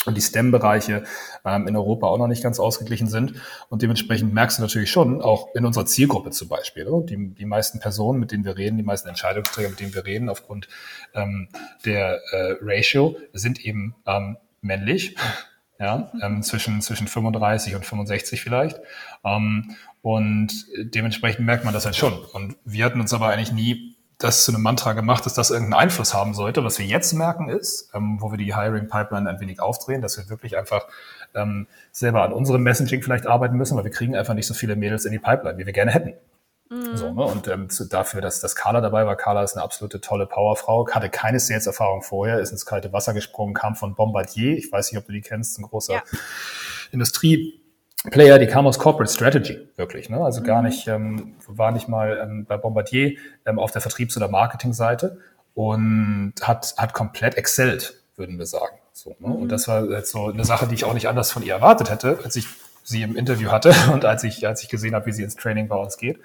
und 0.07 0.17
die 0.17 0.21
STEM-Bereiche 0.21 1.05
ähm, 1.45 1.69
in 1.69 1.77
Europa 1.77 2.07
auch 2.07 2.19
noch 2.19 2.27
nicht 2.27 2.43
ganz 2.43 2.59
ausgeglichen 2.59 3.09
sind. 3.09 3.35
Und 3.69 3.83
dementsprechend 3.83 4.33
merkst 4.33 4.59
du 4.59 4.63
natürlich 4.63 4.91
schon, 4.91 5.21
auch 5.21 5.49
in 5.55 5.65
unserer 5.65 5.87
Zielgruppe 5.87 6.31
zum 6.31 6.49
Beispiel, 6.49 6.87
oder? 6.87 7.07
die, 7.07 7.35
die 7.35 7.45
meisten 7.45 7.81
Personen, 7.81 8.21
mit 8.21 8.33
denen 8.33 8.45
wir 8.45 8.57
reden, 8.57 8.77
die 8.77 8.83
meisten 8.83 9.09
Entscheidungsträger, 9.09 9.69
mit 9.69 9.81
denen 9.81 9.95
wir 9.95 10.05
reden, 10.07 10.29
aufgrund 10.29 10.69
ähm, 11.15 11.49
der 11.85 12.21
äh, 12.33 12.57
Ratio, 12.63 13.17
sind 13.33 13.65
eben 13.65 13.95
ähm, 14.07 14.37
männlich, 14.61 15.17
ja, 15.79 16.13
ähm, 16.23 16.43
zwischen, 16.43 16.83
zwischen 16.83 17.09
35 17.09 17.75
und 17.75 17.87
65 17.87 18.41
vielleicht. 18.41 18.79
Ähm, 19.25 19.77
und 20.03 20.67
dementsprechend 20.79 21.45
merkt 21.45 21.65
man 21.65 21.75
das 21.75 21.85
halt 21.85 21.97
schon. 21.97 22.15
Und 22.15 22.57
wir 22.65 22.85
hatten 22.85 23.01
uns 23.01 23.13
aber 23.13 23.29
eigentlich 23.29 23.53
nie 23.53 23.97
das 24.21 24.45
zu 24.45 24.53
einem 24.53 24.63
Mantra 24.63 24.93
gemacht, 24.93 25.27
dass 25.27 25.35
das 25.35 25.51
irgendeinen 25.51 25.83
Einfluss 25.83 26.15
haben 26.15 26.35
sollte. 26.35 26.63
Was 26.63 26.79
wir 26.79 26.87
jetzt 26.87 27.13
merken 27.15 27.49
ist, 27.49 27.91
ähm, 27.95 28.19
wo 28.21 28.31
wir 28.31 28.39
die 28.39 28.55
Hiring 28.55 28.89
Pipeline 28.89 29.29
ein 29.29 29.41
wenig 29.41 29.61
aufdrehen, 29.61 30.03
dass 30.03 30.17
wir 30.19 30.29
wirklich 30.29 30.57
einfach 30.57 30.87
ähm, 31.35 31.67
selber 31.91 32.23
an 32.23 32.33
unserem 32.33 32.63
Messaging 32.63 33.03
vielleicht 33.03 33.27
arbeiten 33.27 33.57
müssen, 33.57 33.77
weil 33.77 33.85
wir 33.85 33.91
kriegen 33.91 34.15
einfach 34.15 34.35
nicht 34.35 34.47
so 34.47 34.55
viele 34.55 34.77
Mädels 34.77 35.05
in 35.05 35.13
die 35.13 35.19
Pipeline, 35.19 35.59
wie 35.59 35.67
wir 35.67 35.73
gerne 35.73 35.91
hätten. 35.91 36.15
Mhm. 36.69 36.97
So, 36.97 37.13
ne? 37.13 37.25
Und 37.25 37.49
ähm, 37.49 37.69
zu, 37.71 37.87
dafür, 37.87 38.21
dass, 38.21 38.41
dass 38.41 38.55
Carla 38.55 38.81
dabei 38.81 39.07
war, 39.07 39.17
Carla 39.17 39.43
ist 39.43 39.55
eine 39.55 39.65
absolute 39.65 40.01
tolle 40.01 40.27
Powerfrau, 40.27 40.87
hatte 40.91 41.09
keine 41.09 41.41
Sales-Erfahrung 41.41 42.03
vorher, 42.03 42.41
ist 42.41 42.53
ins 42.53 42.67
kalte 42.67 42.93
Wasser 42.93 43.15
gesprungen, 43.15 43.55
kam 43.55 43.75
von 43.75 43.95
Bombardier, 43.95 44.57
ich 44.57 44.71
weiß 44.71 44.93
nicht, 44.93 44.99
ob 44.99 45.07
du 45.07 45.13
die 45.13 45.23
kennst, 45.23 45.59
ein 45.59 45.63
großer 45.63 45.95
ja. 45.95 46.03
Industrie- 46.93 47.60
Player, 48.11 48.39
die 48.39 48.47
kam 48.47 48.67
aus 48.67 48.79
Corporate 48.79 49.13
Strategy, 49.13 49.69
wirklich. 49.77 50.09
Ne? 50.09 50.19
Also 50.19 50.43
gar 50.43 50.63
mhm. 50.63 50.69
nicht, 50.69 50.89
ähm, 50.89 51.35
war 51.47 51.71
nicht 51.71 51.89
mal 51.89 52.19
ähm, 52.23 52.47
bei 52.47 52.57
Bombardier 52.57 53.17
ähm, 53.45 53.59
auf 53.59 53.73
der 53.73 53.83
Vertriebs- 53.83 54.17
oder 54.17 54.29
Marketingseite 54.29 55.19
und 55.55 56.35
hat, 56.41 56.75
hat 56.79 56.95
komplett 56.95 57.37
excelled, 57.37 58.01
würden 58.17 58.39
wir 58.39 58.47
sagen. 58.47 58.77
So, 58.93 59.17
ne? 59.19 59.29
Und 59.29 59.45
mhm. 59.45 59.49
das 59.49 59.69
war 59.69 59.85
jetzt 59.91 60.13
so 60.13 60.29
eine 60.29 60.45
Sache, 60.45 60.67
die 60.67 60.75
ich 60.75 60.85
auch 60.85 60.95
nicht 60.95 61.09
anders 61.09 61.31
von 61.31 61.43
ihr 61.43 61.53
erwartet 61.53 61.91
hätte, 61.91 62.19
als 62.25 62.37
ich 62.37 62.47
sie 62.85 63.03
im 63.03 63.17
Interview 63.17 63.51
hatte 63.51 63.75
und 63.93 64.05
als 64.05 64.25
ich, 64.25 64.47
als 64.47 64.63
ich 64.63 64.71
gesehen 64.71 64.95
habe, 64.95 65.07
wie 65.07 65.13
sie 65.13 65.23
ins 65.23 65.37
Training 65.37 65.69
bei 65.69 65.77
uns 65.77 65.99
geht. 65.99 66.19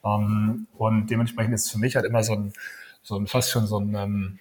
Um, 0.00 0.12
ähm, 0.12 0.66
und 0.78 1.06
dementsprechend 1.08 1.54
ist 1.54 1.66
es 1.66 1.72
für 1.72 1.78
mich 1.78 1.96
halt 1.96 2.06
immer 2.06 2.22
so 2.22 2.32
ein, 2.32 2.52
so 3.02 3.16
ein 3.16 3.26
fast 3.26 3.50
schon 3.50 3.66
so 3.66 3.78
ein, 3.78 3.94
ähm, 3.94 4.38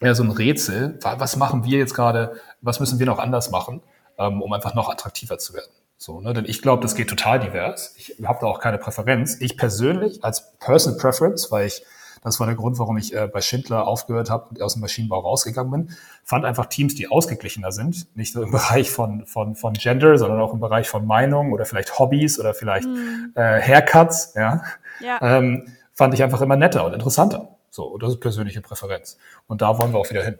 ja, 0.00 0.14
so 0.14 0.22
ein 0.22 0.30
Rätsel. 0.30 0.98
Was 1.02 1.36
machen 1.36 1.64
wir 1.64 1.78
jetzt 1.78 1.94
gerade? 1.94 2.36
Was 2.60 2.78
müssen 2.78 2.98
wir 2.98 3.06
noch 3.06 3.18
anders 3.18 3.50
machen, 3.50 3.80
ähm, 4.18 4.42
um 4.42 4.52
einfach 4.52 4.74
noch 4.74 4.90
attraktiver 4.90 5.38
zu 5.38 5.54
werden? 5.54 5.70
So, 6.02 6.20
ne? 6.20 6.32
Denn 6.32 6.46
ich 6.46 6.62
glaube, 6.62 6.82
das 6.82 6.96
geht 6.96 7.08
total 7.08 7.38
divers. 7.38 7.94
Ich 7.96 8.16
habe 8.24 8.38
da 8.40 8.48
auch 8.48 8.58
keine 8.58 8.76
Präferenz. 8.76 9.40
Ich 9.40 9.56
persönlich 9.56 10.24
als 10.24 10.58
Personal 10.58 10.98
Preference, 10.98 11.52
weil 11.52 11.68
ich, 11.68 11.84
das 12.24 12.40
war 12.40 12.48
der 12.48 12.56
Grund, 12.56 12.80
warum 12.80 12.96
ich 12.96 13.14
äh, 13.14 13.28
bei 13.28 13.40
Schindler 13.40 13.86
aufgehört 13.86 14.28
habe 14.28 14.48
und 14.48 14.60
aus 14.60 14.72
dem 14.72 14.80
Maschinenbau 14.80 15.20
rausgegangen 15.20 15.70
bin, 15.70 15.96
fand 16.24 16.44
einfach 16.44 16.66
Teams, 16.66 16.96
die 16.96 17.06
ausgeglichener 17.06 17.70
sind. 17.70 18.16
Nicht 18.16 18.34
nur 18.34 18.42
im 18.42 18.50
Bereich 18.50 18.90
von, 18.90 19.26
von, 19.26 19.54
von 19.54 19.74
Gender, 19.74 20.18
sondern 20.18 20.40
auch 20.40 20.52
im 20.52 20.58
Bereich 20.58 20.88
von 20.88 21.06
Meinung 21.06 21.52
oder 21.52 21.66
vielleicht 21.66 22.00
Hobbys 22.00 22.40
oder 22.40 22.52
vielleicht 22.52 22.88
mhm. 22.88 23.30
äh, 23.36 23.60
Haircuts, 23.60 24.34
ja. 24.34 24.64
ja. 24.98 25.20
Ähm, 25.22 25.68
fand 25.92 26.14
ich 26.14 26.22
einfach 26.24 26.40
immer 26.40 26.56
netter 26.56 26.84
und 26.84 26.94
interessanter. 26.94 27.48
So, 27.70 27.96
das 27.96 28.14
ist 28.14 28.20
persönliche 28.20 28.60
Präferenz. 28.60 29.18
Und 29.46 29.62
da 29.62 29.78
wollen 29.78 29.92
wir 29.92 30.00
auch 30.00 30.10
wieder 30.10 30.24
hin. 30.24 30.36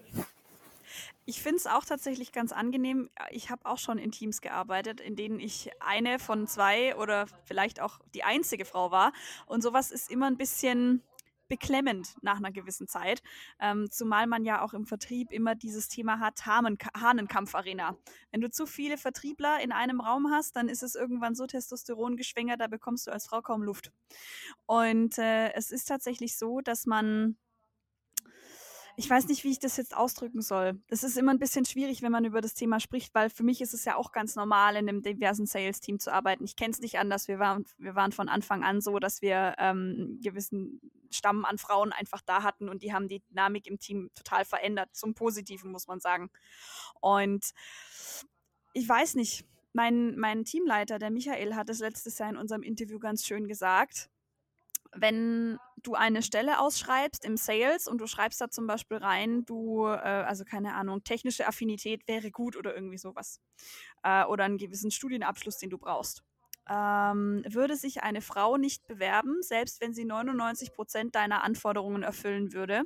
Ich 1.33 1.41
finde 1.41 1.57
es 1.57 1.67
auch 1.67 1.87
tatsächlich 1.87 2.31
ganz 2.31 2.53
angenehm. 2.53 3.09
Ich 3.31 3.49
habe 3.49 3.65
auch 3.65 3.79
schon 3.79 3.97
in 3.97 4.13
Teams 4.13 4.43
gearbeitet, 4.43 5.01
in 5.01 5.17
denen 5.17 5.41
ich 5.41 5.71
eine 5.81 6.19
von 6.19 6.47
zwei 6.47 6.95
oder 6.97 7.25
vielleicht 7.47 7.81
auch 7.81 8.01
die 8.13 8.23
einzige 8.23 8.67
Frau 8.67 8.91
war. 8.91 9.15
Und 9.47 9.63
sowas 9.63 9.93
ist 9.93 10.11
immer 10.11 10.27
ein 10.27 10.37
bisschen 10.37 11.03
beklemmend 11.49 12.17
nach 12.21 12.37
einer 12.37 12.53
gewissen 12.53 12.87
Zeit. 12.87 13.23
Ähm, 13.59 13.91
zumal 13.91 14.27
man 14.27 14.45
ja 14.45 14.61
auch 14.61 14.75
im 14.75 14.85
Vertrieb 14.85 15.33
immer 15.33 15.55
dieses 15.55 15.89
Thema 15.89 16.21
hat, 16.21 16.45
Hahnenkampfarena. 16.45 17.97
Wenn 18.31 18.43
du 18.43 18.51
zu 18.51 18.67
viele 18.67 18.99
Vertriebler 18.99 19.59
in 19.63 19.73
einem 19.73 20.03
Raum 20.03 20.31
hast, 20.31 20.55
dann 20.57 20.69
ist 20.69 20.83
es 20.83 20.95
irgendwann 20.95 21.35
so 21.35 21.47
Testosteron 21.47 22.19
geschwängert, 22.19 22.61
da 22.61 22.67
bekommst 22.67 23.07
du 23.07 23.11
als 23.11 23.25
Frau 23.25 23.41
kaum 23.41 23.63
Luft. 23.63 23.91
Und 24.67 25.17
äh, 25.17 25.55
es 25.55 25.71
ist 25.71 25.89
tatsächlich 25.89 26.37
so, 26.37 26.61
dass 26.61 26.85
man 26.85 27.39
ich 28.97 29.09
weiß 29.09 29.29
nicht, 29.29 29.45
wie 29.45 29.51
ich 29.51 29.59
das 29.59 29.77
jetzt 29.77 29.97
ausdrücken 29.97 30.43
soll. 30.43 30.81
Das 30.89 31.03
ist 31.03 31.17
immer 31.17 31.33
ein 31.33 31.39
bisschen 31.39 31.65
schwierig, 31.65 32.03
wenn 32.03 32.13
man 32.13 32.25
über 32.25 32.41
das 32.41 32.55
Thema 32.55 32.79
spricht, 32.81 33.15
weil 33.15 33.31
für 33.31 33.43
mich 33.43 33.61
ist 33.61 33.73
es 33.73 33.85
ja 33.85 33.97
auch 33.97 34.13
ganz 34.13 34.37
normal, 34.37 34.77
in 34.77 34.89
einem 34.89 35.03
diversen 35.03 35.47
Sales-Team 35.47 35.99
zu 35.99 36.13
arbeiten. 36.13 36.45
Ich 36.45 36.57
kenne 36.57 36.73
es 36.73 36.81
nicht 36.81 36.99
anders. 36.99 37.29
Wir 37.29 37.39
waren, 37.39 37.65
wir 37.79 37.95
waren 37.95 38.13
von 38.13 38.29
Anfang 38.29 38.63
an 38.63 38.81
so, 38.81 38.99
dass 38.99 39.23
wir 39.23 39.55
ähm, 39.59 39.95
einen 39.97 40.21
gewissen 40.21 40.81
Stamm 41.11 41.45
an 41.45 41.59
Frauen 41.59 41.93
einfach 41.93 42.21
da 42.23 42.43
hatten 42.43 42.69
und 42.69 42.83
die 42.83 42.93
haben 42.93 43.09
die 43.09 43.21
Dynamik 43.21 43.67
im 43.67 43.79
Team 43.79 44.11
total 44.15 44.45
verändert. 44.45 44.91
Zum 44.93 45.15
Positiven, 45.15 45.71
muss 45.71 45.87
man 45.87 46.01
sagen. 46.01 46.31
Und 47.01 47.51
ich 48.75 48.89
weiß 48.89 49.15
nicht, 49.15 49.47
mein, 49.73 50.17
mein 50.19 50.45
Teamleiter, 50.45 50.99
der 50.99 51.11
Michael, 51.11 51.55
hat 51.55 51.71
es 51.71 51.79
letztes 51.81 52.19
Jahr 52.19 52.29
in 52.29 52.37
unserem 52.37 52.63
Interview 52.63 52.99
ganz 52.99 53.25
schön 53.27 53.49
gesagt. 53.49 54.11
Wenn 54.95 55.59
du 55.83 55.95
eine 55.95 56.23
Stelle 56.23 56.61
ausschreibst 56.61 57.25
im 57.25 57.37
Sales 57.37 57.89
und 57.89 57.99
du 57.99 58.07
schreibst 58.07 58.41
da 58.41 58.51
zum 58.51 58.67
Beispiel 58.67 58.99
rein, 58.99 59.45
du, 59.47 59.87
äh, 59.87 59.97
also 59.97 60.45
keine 60.45 60.75
Ahnung, 60.75 61.03
technische 61.05 61.47
Affinität 61.49 62.07
wäre 62.07 62.31
gut 62.31 62.57
oder 62.57 62.75
irgendwie 62.75 62.99
sowas. 62.99 63.41
Äh, 64.03 64.25
oder 64.25 64.45
einen 64.45 64.59
gewissen 64.59 64.91
Studienabschluss, 64.91 65.59
den 65.59 65.71
du 65.71 65.79
brauchst. 65.79 66.23
Ähm, 66.69 67.43
würde 67.49 67.77
sich 67.77 68.03
eine 68.03 68.21
Frau 68.23 68.57
nicht 68.57 68.87
bewerben, 68.87 69.43
selbst 69.43 69.81
wenn 69.81 69.95
sie 69.95 70.05
99 70.05 70.73
Prozent 70.73 71.15
deiner 71.17 71.43
Anforderungen 71.43 72.03
erfüllen 72.05 72.53
würde. 72.53 72.85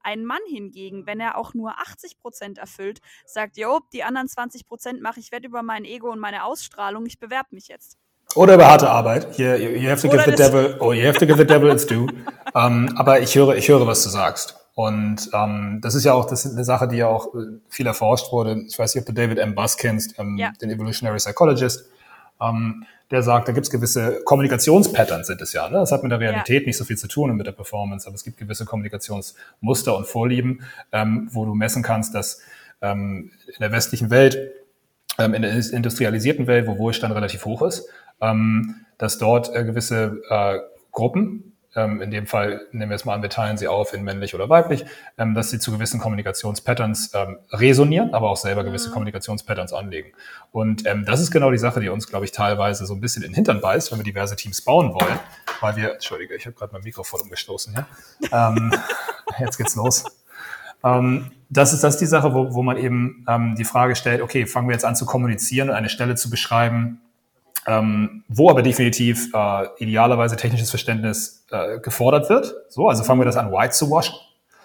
Ein 0.00 0.24
Mann 0.24 0.42
hingegen, 0.48 1.06
wenn 1.06 1.20
er 1.20 1.36
auch 1.38 1.54
nur 1.54 1.78
80 1.80 2.18
Prozent 2.18 2.58
erfüllt, 2.58 3.00
sagt, 3.26 3.56
jo, 3.56 3.80
die 3.92 4.04
anderen 4.04 4.28
20 4.28 4.66
Prozent 4.66 5.00
mache 5.02 5.20
ich 5.20 5.32
wett 5.32 5.44
über 5.44 5.62
mein 5.62 5.84
Ego 5.84 6.10
und 6.10 6.20
meine 6.20 6.44
Ausstrahlung, 6.44 7.06
ich 7.06 7.18
bewerbe 7.18 7.54
mich 7.54 7.68
jetzt. 7.68 7.98
Oder 8.36 8.54
über 8.54 8.68
harte 8.68 8.88
Arbeit. 8.88 9.38
You, 9.38 9.54
you 9.54 9.90
have 9.90 10.00
to 10.00 10.08
give 10.08 10.24
the 10.24 10.32
devil, 10.32 10.76
oh, 10.80 10.92
you 10.92 11.06
have 11.06 11.18
to 11.18 11.26
give 11.26 11.36
the 11.36 11.46
devil 11.46 11.70
its 11.70 11.86
due. 11.86 12.06
um, 12.06 12.08
ähm, 12.54 12.92
aber 12.96 13.20
ich 13.20 13.34
höre, 13.34 13.56
ich 13.56 13.68
höre, 13.68 13.86
was 13.86 14.02
du 14.04 14.08
sagst. 14.08 14.56
Und 14.74 15.28
ähm, 15.34 15.80
das 15.82 15.94
ist 15.94 16.04
ja 16.04 16.14
auch 16.14 16.26
das 16.26 16.44
ist 16.44 16.54
eine 16.54 16.64
Sache, 16.64 16.88
die 16.88 16.96
ja 16.96 17.08
auch 17.08 17.34
äh, 17.34 17.58
viel 17.68 17.86
erforscht 17.86 18.32
wurde. 18.32 18.62
Ich 18.66 18.78
weiß 18.78 18.94
nicht, 18.94 19.02
ob 19.02 19.06
du 19.06 19.20
David 19.20 19.38
M. 19.38 19.54
Buss 19.54 19.76
kennst, 19.76 20.18
ähm, 20.18 20.36
ja. 20.38 20.52
den 20.60 20.70
Evolutionary 20.70 21.18
Psychologist. 21.18 21.86
Ähm, 22.40 22.84
der 23.10 23.22
sagt, 23.22 23.48
da 23.48 23.52
gibt 23.52 23.66
es 23.66 23.70
gewisse 23.72 24.22
Kommunikationspatterns 24.24 25.26
sind 25.26 25.42
es 25.42 25.52
ja. 25.52 25.68
Ne? 25.68 25.78
Das 25.78 25.90
hat 25.90 26.02
mit 26.02 26.12
der 26.12 26.20
Realität 26.20 26.62
ja. 26.62 26.66
nicht 26.66 26.76
so 26.76 26.84
viel 26.84 26.96
zu 26.96 27.08
tun 27.08 27.30
und 27.30 27.36
mit 27.36 27.46
der 27.46 27.52
Performance, 27.52 28.06
aber 28.06 28.14
es 28.14 28.22
gibt 28.22 28.38
gewisse 28.38 28.64
Kommunikationsmuster 28.64 29.96
und 29.96 30.06
Vorlieben, 30.06 30.62
ähm, 30.92 31.28
wo 31.32 31.44
du 31.44 31.54
messen 31.54 31.82
kannst, 31.82 32.14
dass 32.14 32.40
ähm, 32.80 33.32
in 33.46 33.58
der 33.58 33.72
westlichen 33.72 34.10
Welt, 34.10 34.38
in 35.18 35.42
der 35.42 35.52
industrialisierten 35.52 36.46
Welt, 36.46 36.66
wo 36.66 36.78
Wohlstand 36.78 37.14
relativ 37.14 37.44
hoch 37.44 37.62
ist, 37.62 37.88
ähm, 38.20 38.76
dass 38.98 39.18
dort 39.18 39.54
äh, 39.54 39.64
gewisse 39.64 40.20
äh, 40.28 40.58
Gruppen 40.92 41.50
ähm, 41.76 42.02
in 42.02 42.10
dem 42.10 42.26
Fall 42.26 42.66
nehmen 42.72 42.90
wir 42.90 42.96
es 42.96 43.04
mal 43.04 43.14
an, 43.14 43.22
wir 43.22 43.30
teilen 43.30 43.56
sie 43.56 43.68
auf 43.68 43.92
in 43.94 44.02
männlich 44.02 44.34
oder 44.34 44.48
weiblich, 44.48 44.84
ähm, 45.18 45.34
dass 45.34 45.50
sie 45.50 45.60
zu 45.60 45.70
gewissen 45.70 46.00
Kommunikationspatterns 46.00 47.12
ähm, 47.14 47.38
resonieren, 47.52 48.12
aber 48.12 48.30
auch 48.30 48.36
selber 48.36 48.64
gewisse 48.64 48.88
mhm. 48.88 48.94
Kommunikationspatterns 48.94 49.72
anlegen. 49.72 50.12
Und 50.50 50.84
ähm, 50.86 51.04
das 51.04 51.20
ist 51.20 51.30
genau 51.30 51.50
die 51.50 51.58
Sache, 51.58 51.80
die 51.80 51.88
uns, 51.88 52.08
glaube 52.08 52.24
ich, 52.24 52.32
teilweise 52.32 52.86
so 52.86 52.94
ein 52.94 53.00
bisschen 53.00 53.22
in 53.22 53.30
den 53.30 53.36
Hintern 53.36 53.60
beißt, 53.60 53.92
wenn 53.92 53.98
wir 54.00 54.04
diverse 54.04 54.34
Teams 54.34 54.62
bauen 54.62 54.92
wollen, 54.92 55.18
weil 55.60 55.76
wir, 55.76 55.92
entschuldige, 55.92 56.34
ich 56.34 56.44
habe 56.46 56.56
gerade 56.56 56.72
mein 56.72 56.82
Mikrofon 56.82 57.20
umgestoßen, 57.20 57.74
ja? 57.74 58.48
ähm, 58.48 58.72
jetzt 59.38 59.56
geht's 59.56 59.76
los. 59.76 60.04
Ähm, 60.82 61.30
das 61.50 61.72
ist 61.72 61.84
das 61.84 61.94
ist 61.94 62.00
die 62.00 62.06
Sache, 62.06 62.34
wo, 62.34 62.52
wo 62.52 62.62
man 62.62 62.78
eben 62.78 63.24
ähm, 63.28 63.54
die 63.56 63.64
Frage 63.64 63.94
stellt, 63.94 64.22
okay, 64.22 64.46
fangen 64.46 64.68
wir 64.68 64.72
jetzt 64.72 64.84
an 64.84 64.96
zu 64.96 65.06
kommunizieren 65.06 65.68
und 65.68 65.76
eine 65.76 65.88
Stelle 65.88 66.16
zu 66.16 66.30
beschreiben, 66.30 67.00
ähm, 67.66 68.24
wo 68.28 68.50
aber 68.50 68.62
definitiv 68.62 69.32
äh, 69.34 69.66
idealerweise 69.78 70.36
technisches 70.36 70.70
Verständnis 70.70 71.44
äh, 71.50 71.78
gefordert 71.80 72.28
wird. 72.30 72.54
So, 72.68 72.88
also 72.88 73.04
fangen 73.04 73.20
wir 73.20 73.26
das 73.26 73.36
an, 73.36 73.52
white 73.52 73.72
zu 73.72 73.90
waschen. 73.90 74.14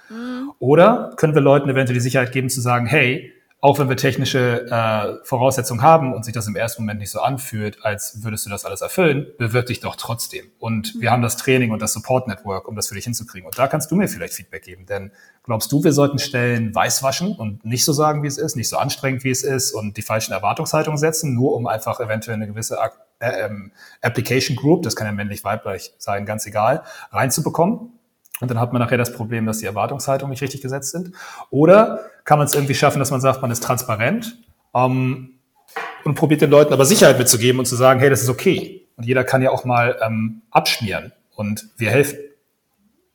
Mhm. 0.10 0.52
Oder 0.60 1.14
können 1.18 1.36
wir 1.36 1.42
Leuten 1.42 1.70
eventuell 1.70 1.96
die 1.96 2.02
Sicherheit 2.02 2.32
geben 2.32 2.50
zu 2.50 2.62
sagen, 2.62 2.86
hey, 2.86 3.34
auch 3.66 3.80
wenn 3.80 3.90
wir 3.90 3.98
technische 3.98 4.68
äh, 4.70 5.26
Voraussetzungen 5.26 5.82
haben 5.82 6.14
und 6.14 6.24
sich 6.24 6.36
das 6.36 6.46
im 6.46 6.56
ersten 6.56 6.84
Moment 6.84 7.00
nicht 7.00 7.10
so 7.10 7.20
anfühlt, 7.20 7.84
als 7.84 8.24
würdest 8.24 8.46
du 8.46 8.52
das 8.52 8.64
alles 8.64 8.82
erfüllen, 8.82 9.26
bewirb 9.40 9.66
dich 9.66 9.80
doch 9.80 9.96
trotzdem. 9.96 10.46
Und 10.60 10.94
wir 11.00 11.10
haben 11.10 11.24
das 11.24 11.36
Training 11.36 11.72
und 11.72 11.82
das 11.82 11.92
Support 11.94 12.28
Network, 12.28 12.68
um 12.68 12.76
das 12.76 12.90
für 12.90 12.94
dich 12.94 13.06
hinzukriegen. 13.06 13.48
Und 13.48 13.58
da 13.58 13.68
kannst 13.68 13.90
du 13.90 13.96
mir 13.96 14.08
vielleicht 14.08 14.36
Feedback 14.36 14.62
geben. 14.62 14.86
Denn 14.86 15.12
glaubst 15.42 15.72
du, 15.72 15.84
wir 15.84 15.94
sollten 15.94 16.20
Stellen 16.20 16.76
weiß 16.76 17.02
waschen 17.02 17.36
und 17.36 17.66
nicht 17.66 17.86
so 17.86 17.92
sagen, 17.92 18.22
wie 18.22 18.28
es 18.28 18.38
ist, 18.38 18.56
nicht 18.56 18.70
so 18.70 18.78
anstrengend, 18.78 19.24
wie 19.24 19.32
es 19.32 19.42
ist 19.42 19.72
und 19.72 19.98
die 19.98 20.04
falschen 20.04 20.34
Erwartungshaltungen 20.34 21.00
setzen, 21.00 21.34
nur 21.34 21.56
um 21.56 21.66
einfach 21.66 22.00
eventuell 22.00 22.36
eine 22.36 22.46
gewisse 22.46 22.78
äh, 23.18 23.46
ähm, 23.48 23.72
Application 24.00 24.56
Group, 24.56 24.84
das 24.84 24.96
kann 24.96 25.08
ja 25.08 25.12
männlich, 25.12 25.44
weiblich 25.44 25.92
sein, 25.98 26.28
ganz 26.28 26.46
egal, 26.46 26.84
reinzubekommen? 27.12 27.94
Und 28.42 28.52
dann 28.52 28.60
hat 28.60 28.74
man 28.74 28.82
nachher 28.82 28.98
das 28.98 29.14
Problem, 29.14 29.46
dass 29.46 29.60
die 29.60 29.66
Erwartungshaltungen 29.66 30.32
nicht 30.32 30.42
richtig 30.42 30.62
gesetzt 30.62 30.92
sind. 30.92 31.12
Oder 31.50 32.02
kann 32.26 32.38
man 32.38 32.48
es 32.48 32.54
irgendwie 32.54 32.76
schaffen, 32.76 33.00
dass 33.00 33.12
man 33.12 33.22
sagt, 33.22 33.42
man 33.42 33.52
ist 33.52 33.64
transparent 33.64 34.38
ähm, 34.74 35.40
und 36.04 36.16
probiert 36.16 36.42
den 36.42 36.50
Leuten 36.50 36.74
aber 36.74 36.86
Sicherheit 36.86 37.18
mitzugeben 37.18 37.60
und 37.60 37.66
zu 37.66 37.76
sagen, 37.76 38.00
hey, 38.00 38.10
das 38.10 38.22
ist 38.22 38.30
okay. 38.30 38.88
Und 38.98 39.06
jeder 39.06 39.24
kann 39.24 39.42
ja 39.42 39.52
auch 39.52 39.66
mal 39.66 39.98
ähm, 40.06 40.42
abschmieren 40.52 41.14
und 41.36 41.70
wir 41.78 41.92
helfen. 41.92 42.20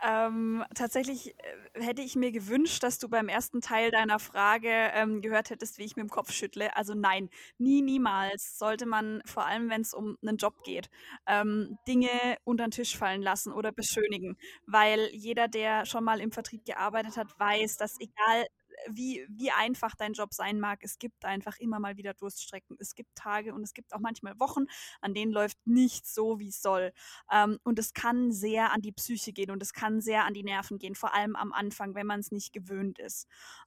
Ähm, 0.03 0.65
tatsächlich 0.75 1.31
äh, 1.31 1.43
hätte 1.81 2.03
ich 2.03 2.17
mir 2.17 2.33
gewünscht, 2.33 2.83
dass 2.83 2.99
du 2.99 3.09
beim 3.09 3.29
ersten 3.29 3.61
Teil 3.61 3.91
deiner 3.91 4.19
Frage 4.19 4.69
ähm, 4.95 5.21
gehört 5.21 5.51
hättest, 5.51 5.79
wie 5.79 5.85
ich 5.85 5.97
mit 5.97 6.05
dem 6.05 6.11
Kopf 6.11 6.33
schüttle. 6.33 6.77
Also 6.77 6.95
nein, 6.95 7.29
nie, 7.59 7.83
niemals 7.83 8.59
sollte 8.59 8.87
man, 8.87 9.23
vor 9.27 9.47
allem 9.47 9.71
wenn 9.71 9.81
es 9.83 9.95
um 9.95 10.17
einen 10.23 10.37
Job 10.37 10.63
geht, 10.65 10.91
ähm, 11.27 11.79
Dinge 11.89 12.09
unter 12.45 12.65
den 12.67 12.71
Tisch 12.71 12.97
fallen 12.97 13.23
lassen 13.23 13.53
oder 13.53 13.73
beschönigen. 13.73 14.37
Weil 14.67 15.09
jeder, 15.13 15.49
der 15.49 15.87
schon 15.87 16.05
mal 16.05 16.21
im 16.21 16.33
Vertrieb 16.33 16.65
gearbeitet 16.65 17.17
hat, 17.17 17.39
weiß, 17.39 17.77
dass 17.77 17.99
egal 18.01 18.47
wie, 18.89 19.27
wie 19.29 19.51
einfach 19.51 19.95
dein 19.95 20.13
Job 20.13 20.35
sein 20.35 20.61
mag, 20.61 20.81
es 20.83 20.99
gibt 20.99 21.25
einfach 21.25 21.57
immer 21.59 21.81
mal 21.81 21.97
wieder 21.97 22.15
Durststrecken. 22.15 22.77
Es 22.81 22.95
gibt 22.95 23.15
Tage 23.15 23.55
und 23.55 23.63
es 23.63 23.75
gibt 23.75 23.95
auch 23.95 24.01
manchmal 24.01 24.39
Wochen, 24.41 24.67
an 25.01 25.15
denen 25.15 25.33
läuft 25.33 25.59
nichts 25.67 26.15
so, 26.15 26.39
wie 26.39 26.49
es 26.49 26.63
soll. 26.63 26.93
Ähm, 27.31 27.59
und 27.63 27.79
es 27.79 27.95
kann 27.95 28.33
sehr 28.33 28.73
an 28.73 28.83
die 28.83 28.93
Psyche 28.93 29.33
gehen 29.33 29.51
und 29.51 29.63
es 29.63 29.73
kann 29.73 30.01
sehr 30.01 30.25
an 30.25 30.35
die 30.35 30.43
Nerven 30.45 30.79
gehen, 30.79 30.95
vor 30.95 31.15
allem 31.15 31.37
am 31.37 31.53
Anfang, 31.53 31.95
wenn 31.95 32.07
man 32.07 32.21
es 32.21 32.31
nicht 32.31 32.53
gewöhnt 32.53 32.99
ist. 32.99 33.27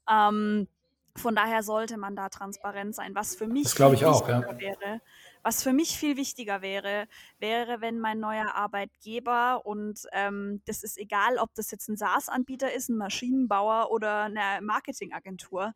Ähm, 0.10 0.67
von 1.15 1.36
daher 1.36 1.62
sollte 1.62 1.98
man 1.98 2.15
da 2.15 2.29
transparent 2.29 2.96
sein. 2.96 3.13
Was 3.13 3.36
für 3.36 3.48
mich 3.48 3.63
das 3.63 3.75
glaube 3.75 3.96
ich 3.96 4.05
auch, 4.05 4.27
ja. 4.27 4.41
wäre, 4.60 5.01
was 5.43 5.62
für 5.62 5.73
mich 5.73 5.97
viel 5.97 6.17
wichtiger 6.17 6.62
wäre, 6.62 7.07
wäre, 7.38 7.81
wenn 7.81 8.00
mein 8.00 8.19
neuer 8.19 8.55
Arbeitgeber 8.55 9.65
und 9.65 10.07
ähm, 10.13 10.62
das 10.65 10.83
ist 10.83 10.97
egal, 10.97 11.38
ob 11.38 11.53
das 11.53 11.69
jetzt 11.69 11.89
ein 11.89 11.97
SaaS-Anbieter 11.97 12.73
ist, 12.73 12.89
ein 12.89 12.97
Maschinenbauer 12.97 13.91
oder 13.91 14.23
eine 14.23 14.62
Marketingagentur, 14.62 15.73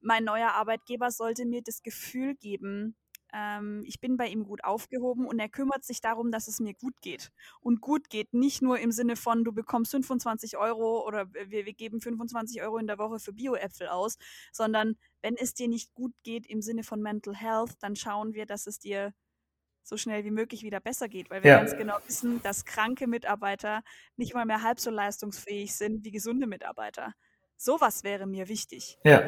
mein 0.00 0.24
neuer 0.24 0.52
Arbeitgeber 0.52 1.10
sollte 1.10 1.44
mir 1.44 1.62
das 1.62 1.82
Gefühl 1.82 2.34
geben, 2.36 2.96
ähm, 3.32 3.82
ich 3.86 4.00
bin 4.00 4.16
bei 4.16 4.28
ihm 4.28 4.44
gut 4.44 4.64
aufgehoben 4.64 5.26
und 5.26 5.38
er 5.38 5.48
kümmert 5.48 5.84
sich 5.84 6.00
darum, 6.00 6.30
dass 6.30 6.48
es 6.48 6.60
mir 6.60 6.74
gut 6.74 7.00
geht. 7.00 7.32
Und 7.60 7.80
gut 7.80 8.08
geht 8.10 8.32
nicht 8.34 8.62
nur 8.62 8.78
im 8.78 8.92
Sinne 8.92 9.16
von, 9.16 9.44
du 9.44 9.52
bekommst 9.52 9.90
25 9.92 10.56
Euro 10.56 11.06
oder 11.06 11.32
wir, 11.32 11.66
wir 11.66 11.74
geben 11.74 12.00
25 12.00 12.62
Euro 12.62 12.78
in 12.78 12.86
der 12.86 12.98
Woche 12.98 13.18
für 13.18 13.32
Bio-Äpfel 13.32 13.88
aus, 13.88 14.16
sondern 14.52 14.96
wenn 15.22 15.36
es 15.36 15.54
dir 15.54 15.68
nicht 15.68 15.94
gut 15.94 16.12
geht 16.22 16.46
im 16.46 16.62
Sinne 16.62 16.82
von 16.82 17.02
Mental 17.02 17.34
Health, 17.34 17.74
dann 17.80 17.96
schauen 17.96 18.34
wir, 18.34 18.46
dass 18.46 18.66
es 18.66 18.78
dir 18.78 19.12
so 19.82 19.96
schnell 19.96 20.24
wie 20.24 20.30
möglich 20.32 20.62
wieder 20.62 20.80
besser 20.80 21.08
geht, 21.08 21.30
weil 21.30 21.44
wir 21.44 21.52
ja. 21.52 21.58
ganz 21.58 21.76
genau 21.76 21.96
wissen, 22.06 22.42
dass 22.42 22.64
kranke 22.64 23.06
Mitarbeiter 23.06 23.82
nicht 24.16 24.34
mal 24.34 24.44
mehr 24.44 24.62
halb 24.62 24.80
so 24.80 24.90
leistungsfähig 24.90 25.74
sind 25.74 26.04
wie 26.04 26.10
gesunde 26.10 26.46
Mitarbeiter. 26.46 27.14
Sowas 27.56 28.04
wäre 28.04 28.26
mir 28.26 28.48
wichtig. 28.48 28.98
Ja, 29.04 29.22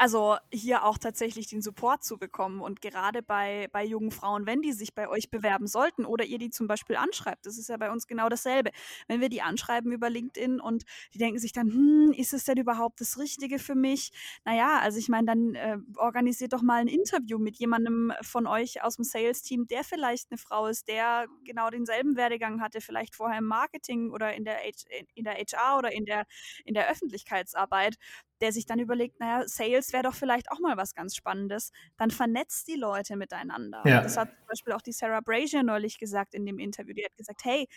also 0.00 0.36
hier 0.50 0.84
auch 0.84 0.96
tatsächlich 0.96 1.46
den 1.48 1.60
Support 1.60 2.02
zu 2.04 2.16
bekommen 2.16 2.62
und 2.62 2.80
gerade 2.80 3.22
bei, 3.22 3.68
bei 3.70 3.84
jungen 3.84 4.10
Frauen, 4.10 4.46
wenn 4.46 4.62
die 4.62 4.72
sich 4.72 4.94
bei 4.94 5.08
euch 5.08 5.28
bewerben 5.30 5.66
sollten 5.66 6.06
oder 6.06 6.24
ihr 6.24 6.38
die 6.38 6.48
zum 6.48 6.66
Beispiel 6.66 6.96
anschreibt, 6.96 7.44
das 7.44 7.58
ist 7.58 7.68
ja 7.68 7.76
bei 7.76 7.90
uns 7.90 8.06
genau 8.06 8.30
dasselbe. 8.30 8.70
Wenn 9.08 9.20
wir 9.20 9.28
die 9.28 9.42
anschreiben 9.42 9.92
über 9.92 10.08
LinkedIn 10.08 10.58
und 10.58 10.84
die 11.12 11.18
denken 11.18 11.38
sich 11.38 11.52
dann, 11.52 11.68
hm, 11.70 12.12
ist 12.16 12.32
es 12.32 12.44
denn 12.44 12.56
überhaupt 12.56 13.00
das 13.02 13.18
Richtige 13.18 13.58
für 13.58 13.74
mich? 13.74 14.10
Naja, 14.46 14.78
also 14.80 14.98
ich 14.98 15.10
meine, 15.10 15.26
dann 15.26 15.54
äh, 15.54 15.76
organisiert 15.96 16.54
doch 16.54 16.62
mal 16.62 16.80
ein 16.80 16.88
Interview 16.88 17.38
mit 17.38 17.58
jemandem 17.58 18.12
von 18.22 18.46
euch 18.46 18.82
aus 18.82 18.96
dem 18.96 19.04
Sales-Team, 19.04 19.66
der 19.66 19.84
vielleicht 19.84 20.30
eine 20.30 20.38
Frau 20.38 20.66
ist, 20.66 20.88
der 20.88 21.26
genau 21.44 21.68
denselben 21.68 22.16
Werdegang 22.16 22.62
hatte, 22.62 22.80
vielleicht 22.80 23.14
vorher 23.14 23.38
im 23.38 23.44
Marketing 23.46 24.10
oder 24.12 24.32
in 24.34 24.44
der, 24.44 24.56
H 24.60 24.86
in 25.14 25.24
der 25.24 25.34
HR 25.34 25.76
oder 25.78 25.92
in 25.92 26.06
der, 26.06 26.24
in 26.64 26.72
der 26.72 26.88
Öffentlichkeitsarbeit 26.90 27.96
der 28.40 28.52
sich 28.52 28.66
dann 28.66 28.78
überlegt, 28.78 29.20
naja, 29.20 29.46
Sales 29.46 29.92
wäre 29.92 30.04
doch 30.04 30.14
vielleicht 30.14 30.50
auch 30.50 30.60
mal 30.60 30.76
was 30.76 30.94
ganz 30.94 31.14
Spannendes, 31.16 31.72
dann 31.96 32.10
vernetzt 32.10 32.68
die 32.68 32.76
Leute 32.76 33.16
miteinander. 33.16 33.82
Ja. 33.84 34.02
Das 34.02 34.16
hat 34.16 34.28
zum 34.28 34.46
Beispiel 34.48 34.72
auch 34.72 34.82
die 34.82 34.92
Sarah 34.92 35.20
Brazier 35.20 35.62
neulich 35.62 35.98
gesagt 35.98 36.34
in 36.34 36.46
dem 36.46 36.58
Interview. 36.58 36.94
Die 36.94 37.04
hat 37.04 37.16
gesagt, 37.16 37.44
hey, 37.44 37.68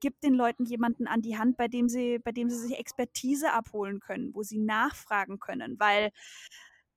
gib 0.00 0.20
den 0.20 0.34
Leuten 0.34 0.64
jemanden 0.64 1.06
an 1.06 1.22
die 1.22 1.38
Hand, 1.38 1.56
bei 1.56 1.68
dem 1.68 1.88
sie, 1.88 2.18
bei 2.18 2.32
dem 2.32 2.50
sie 2.50 2.58
sich 2.58 2.78
Expertise 2.78 3.52
abholen 3.52 4.00
können, 4.00 4.34
wo 4.34 4.42
sie 4.42 4.58
nachfragen 4.58 5.38
können, 5.38 5.78
weil 5.78 6.10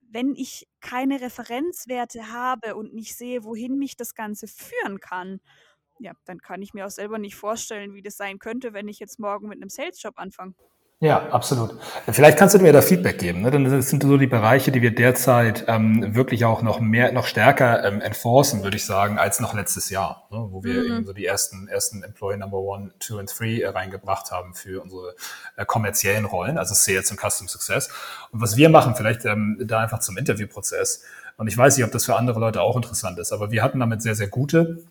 wenn 0.01 0.35
ich 0.35 0.67
keine 0.81 1.19
Referenzwerte 1.19 2.31
habe 2.31 2.75
und 2.75 2.93
nicht 2.93 3.15
sehe, 3.15 3.43
wohin 3.43 3.77
mich 3.77 3.95
das 3.97 4.13
Ganze 4.13 4.47
führen 4.47 4.99
kann, 4.99 5.41
ja, 5.99 6.13
dann 6.25 6.39
kann 6.39 6.61
ich 6.61 6.73
mir 6.73 6.85
auch 6.85 6.91
selber 6.91 7.17
nicht 7.17 7.35
vorstellen, 7.35 7.93
wie 7.93 8.01
das 8.01 8.17
sein 8.17 8.39
könnte, 8.39 8.73
wenn 8.73 8.87
ich 8.87 8.99
jetzt 8.99 9.19
morgen 9.19 9.47
mit 9.47 9.61
einem 9.61 9.69
Sales-Job 9.69 10.17
anfange. 10.17 10.53
Ja, 11.01 11.27
absolut. 11.27 11.77
Vielleicht 12.09 12.37
kannst 12.37 12.55
du 12.55 12.59
mir 12.59 12.71
da 12.71 12.81
Feedback 12.81 13.19
geben. 13.19 13.41
Ne? 13.41 13.51
Denn 13.51 13.65
das 13.65 13.89
sind 13.89 14.01
so 14.01 14.17
die 14.17 14.27
Bereiche, 14.27 14.71
die 14.71 14.81
wir 14.81 14.95
derzeit 14.95 15.65
ähm, 15.67 16.15
wirklich 16.15 16.45
auch 16.45 16.61
noch 16.61 16.79
mehr, 16.79 17.11
noch 17.11 17.25
stärker 17.25 17.83
ähm, 17.83 17.99
enforcen, 17.99 18.63
würde 18.63 18.77
ich 18.77 18.85
sagen, 18.85 19.19
als 19.19 19.41
noch 19.41 19.53
letztes 19.53 19.89
Jahr, 19.89 20.25
ne? 20.31 20.47
wo 20.51 20.63
wir 20.63 20.73
mhm. 20.81 20.85
eben 20.85 21.05
so 21.05 21.11
die 21.11 21.25
ersten, 21.25 21.67
ersten 21.67 22.01
Employee 22.01 22.37
Number 22.37 22.59
One, 22.59 22.91
Two 22.99 23.19
und 23.19 23.29
Three 23.29 23.59
äh, 23.59 23.67
reingebracht 23.67 24.31
haben 24.31 24.53
für 24.53 24.81
unsere 24.81 25.15
äh, 25.57 25.65
kommerziellen 25.65 26.23
Rollen, 26.23 26.57
also 26.57 26.73
Sales 26.73 27.11
und 27.11 27.19
Custom 27.19 27.49
Success. 27.49 27.89
Und 28.31 28.41
was 28.41 28.55
wir 28.55 28.69
machen, 28.69 28.95
vielleicht 28.95 29.25
ähm, 29.25 29.57
da 29.61 29.81
einfach 29.81 29.99
zum 29.99 30.17
Interviewprozess. 30.17 31.03
Und 31.35 31.47
ich 31.47 31.57
weiß 31.57 31.75
nicht, 31.75 31.85
ob 31.85 31.91
das 31.91 32.05
für 32.05 32.15
andere 32.15 32.39
Leute 32.39 32.61
auch 32.61 32.77
interessant 32.77 33.19
ist, 33.19 33.33
aber 33.33 33.51
wir 33.51 33.63
hatten 33.63 33.81
damit 33.81 34.01
sehr, 34.01 34.15
sehr 34.15 34.29
gute 34.29 34.85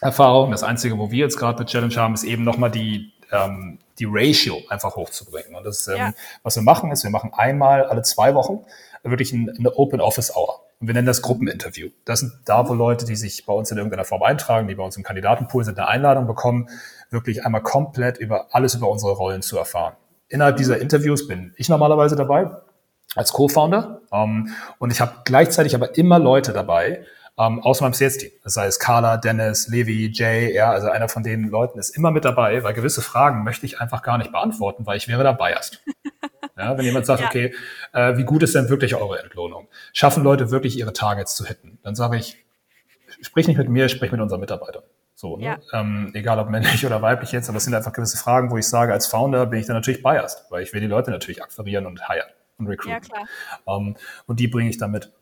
Erfahrungen. 0.00 0.52
Das 0.52 0.62
Einzige, 0.62 0.96
wo 0.96 1.10
wir 1.10 1.18
jetzt 1.18 1.36
gerade 1.36 1.58
eine 1.58 1.66
Challenge 1.66 1.96
haben, 1.96 2.14
ist 2.14 2.24
eben 2.24 2.44
nochmal 2.44 2.70
die 2.70 3.12
ähm, 3.30 3.78
die 4.00 4.08
Ratio 4.08 4.56
einfach 4.68 4.96
hochzubringen. 4.96 5.54
Und 5.54 5.64
das, 5.64 5.86
ähm, 5.88 5.96
ja. 5.96 6.12
was 6.42 6.56
wir 6.56 6.62
machen, 6.62 6.90
ist, 6.90 7.04
wir 7.04 7.10
machen 7.10 7.32
einmal 7.34 7.84
alle 7.84 8.02
zwei 8.02 8.34
Wochen 8.34 8.64
wirklich 9.02 9.32
eine 9.32 9.76
Open 9.76 10.00
Office 10.00 10.34
Hour. 10.34 10.60
Und 10.80 10.86
wir 10.86 10.94
nennen 10.94 11.06
das 11.06 11.22
Gruppeninterview. 11.22 11.90
Das 12.04 12.20
sind 12.20 12.32
da, 12.46 12.68
wo 12.68 12.74
Leute, 12.74 13.04
die 13.04 13.16
sich 13.16 13.44
bei 13.44 13.52
uns 13.52 13.70
in 13.70 13.76
irgendeiner 13.76 14.04
Form 14.04 14.22
eintragen, 14.22 14.66
die 14.66 14.74
bei 14.74 14.82
uns 14.82 14.96
im 14.96 15.02
Kandidatenpool 15.02 15.64
sind, 15.64 15.78
eine 15.78 15.88
Einladung 15.88 16.26
bekommen, 16.26 16.68
wirklich 17.10 17.44
einmal 17.44 17.62
komplett 17.62 18.18
über 18.18 18.48
alles 18.54 18.74
über 18.74 18.88
unsere 18.88 19.12
Rollen 19.12 19.42
zu 19.42 19.58
erfahren. 19.58 19.94
Innerhalb 20.28 20.56
dieser 20.56 20.80
Interviews 20.80 21.26
bin 21.26 21.52
ich 21.56 21.68
normalerweise 21.68 22.16
dabei 22.16 22.50
als 23.16 23.32
Co-Founder 23.32 24.02
ähm, 24.12 24.54
und 24.78 24.92
ich 24.92 25.00
habe 25.00 25.16
gleichzeitig 25.24 25.74
aber 25.74 25.96
immer 25.98 26.18
Leute 26.18 26.52
dabei, 26.52 27.04
ähm, 27.40 27.60
aus 27.62 27.80
meinem 27.80 27.94
Sales-Team. 27.94 28.30
Das 28.44 28.56
heißt 28.56 28.80
Carla, 28.80 29.16
Dennis, 29.16 29.68
Levi, 29.68 30.10
Jay, 30.12 30.54
ja, 30.54 30.70
also 30.70 30.90
einer 30.90 31.08
von 31.08 31.22
den 31.22 31.48
Leuten 31.48 31.78
ist 31.78 31.96
immer 31.96 32.10
mit 32.10 32.24
dabei, 32.24 32.62
weil 32.62 32.74
gewisse 32.74 33.00
Fragen 33.00 33.44
möchte 33.44 33.64
ich 33.64 33.80
einfach 33.80 34.02
gar 34.02 34.18
nicht 34.18 34.30
beantworten, 34.30 34.84
weil 34.86 34.98
ich 34.98 35.08
wäre 35.08 35.24
dabei 35.24 35.52
erst. 35.52 35.82
Ja, 36.56 36.76
wenn 36.76 36.84
jemand 36.84 37.06
sagt, 37.06 37.22
ja. 37.22 37.26
okay, 37.28 37.54
äh, 37.94 38.18
wie 38.18 38.24
gut 38.24 38.42
ist 38.42 38.54
denn 38.54 38.68
wirklich 38.68 38.94
eure 38.94 39.22
Entlohnung? 39.22 39.68
Schaffen 39.94 40.22
Leute 40.22 40.50
wirklich 40.50 40.76
ihre 40.76 40.92
Targets 40.92 41.34
zu 41.34 41.46
hitten? 41.46 41.78
Dann 41.82 41.94
sage 41.94 42.18
ich, 42.18 42.36
sprich 43.22 43.48
nicht 43.48 43.56
mit 43.56 43.70
mir, 43.70 43.88
sprich 43.88 44.12
mit 44.12 44.20
unseren 44.20 44.40
Mitarbeitern. 44.40 44.82
So, 45.14 45.38
ne? 45.38 45.44
ja. 45.44 45.58
ähm, 45.72 46.10
egal 46.12 46.38
ob 46.38 46.50
männlich 46.50 46.84
oder 46.86 47.00
weiblich 47.00 47.32
jetzt, 47.32 47.48
aber 47.48 47.56
es 47.56 47.64
sind 47.64 47.72
einfach 47.72 47.94
gewisse 47.94 48.18
Fragen, 48.18 48.50
wo 48.50 48.58
ich 48.58 48.68
sage, 48.68 48.92
als 48.92 49.06
Founder 49.06 49.46
bin 49.46 49.58
ich 49.58 49.66
dann 49.66 49.76
natürlich 49.76 50.02
biased, 50.02 50.44
weil 50.50 50.62
ich 50.62 50.74
will 50.74 50.82
die 50.82 50.86
Leute 50.86 51.10
natürlich 51.10 51.42
akquirieren 51.42 51.86
und 51.86 52.06
hiren 52.06 52.28
und 52.58 52.66
recruiten. 52.66 52.90
Ja, 52.90 53.00
klar. 53.00 53.26
Ähm, 53.66 53.96
und 54.26 54.40
die 54.40 54.48
bringe 54.48 54.68
ich 54.68 54.76
dann 54.76 54.90
mit. 54.90 55.06
Und 55.06 55.12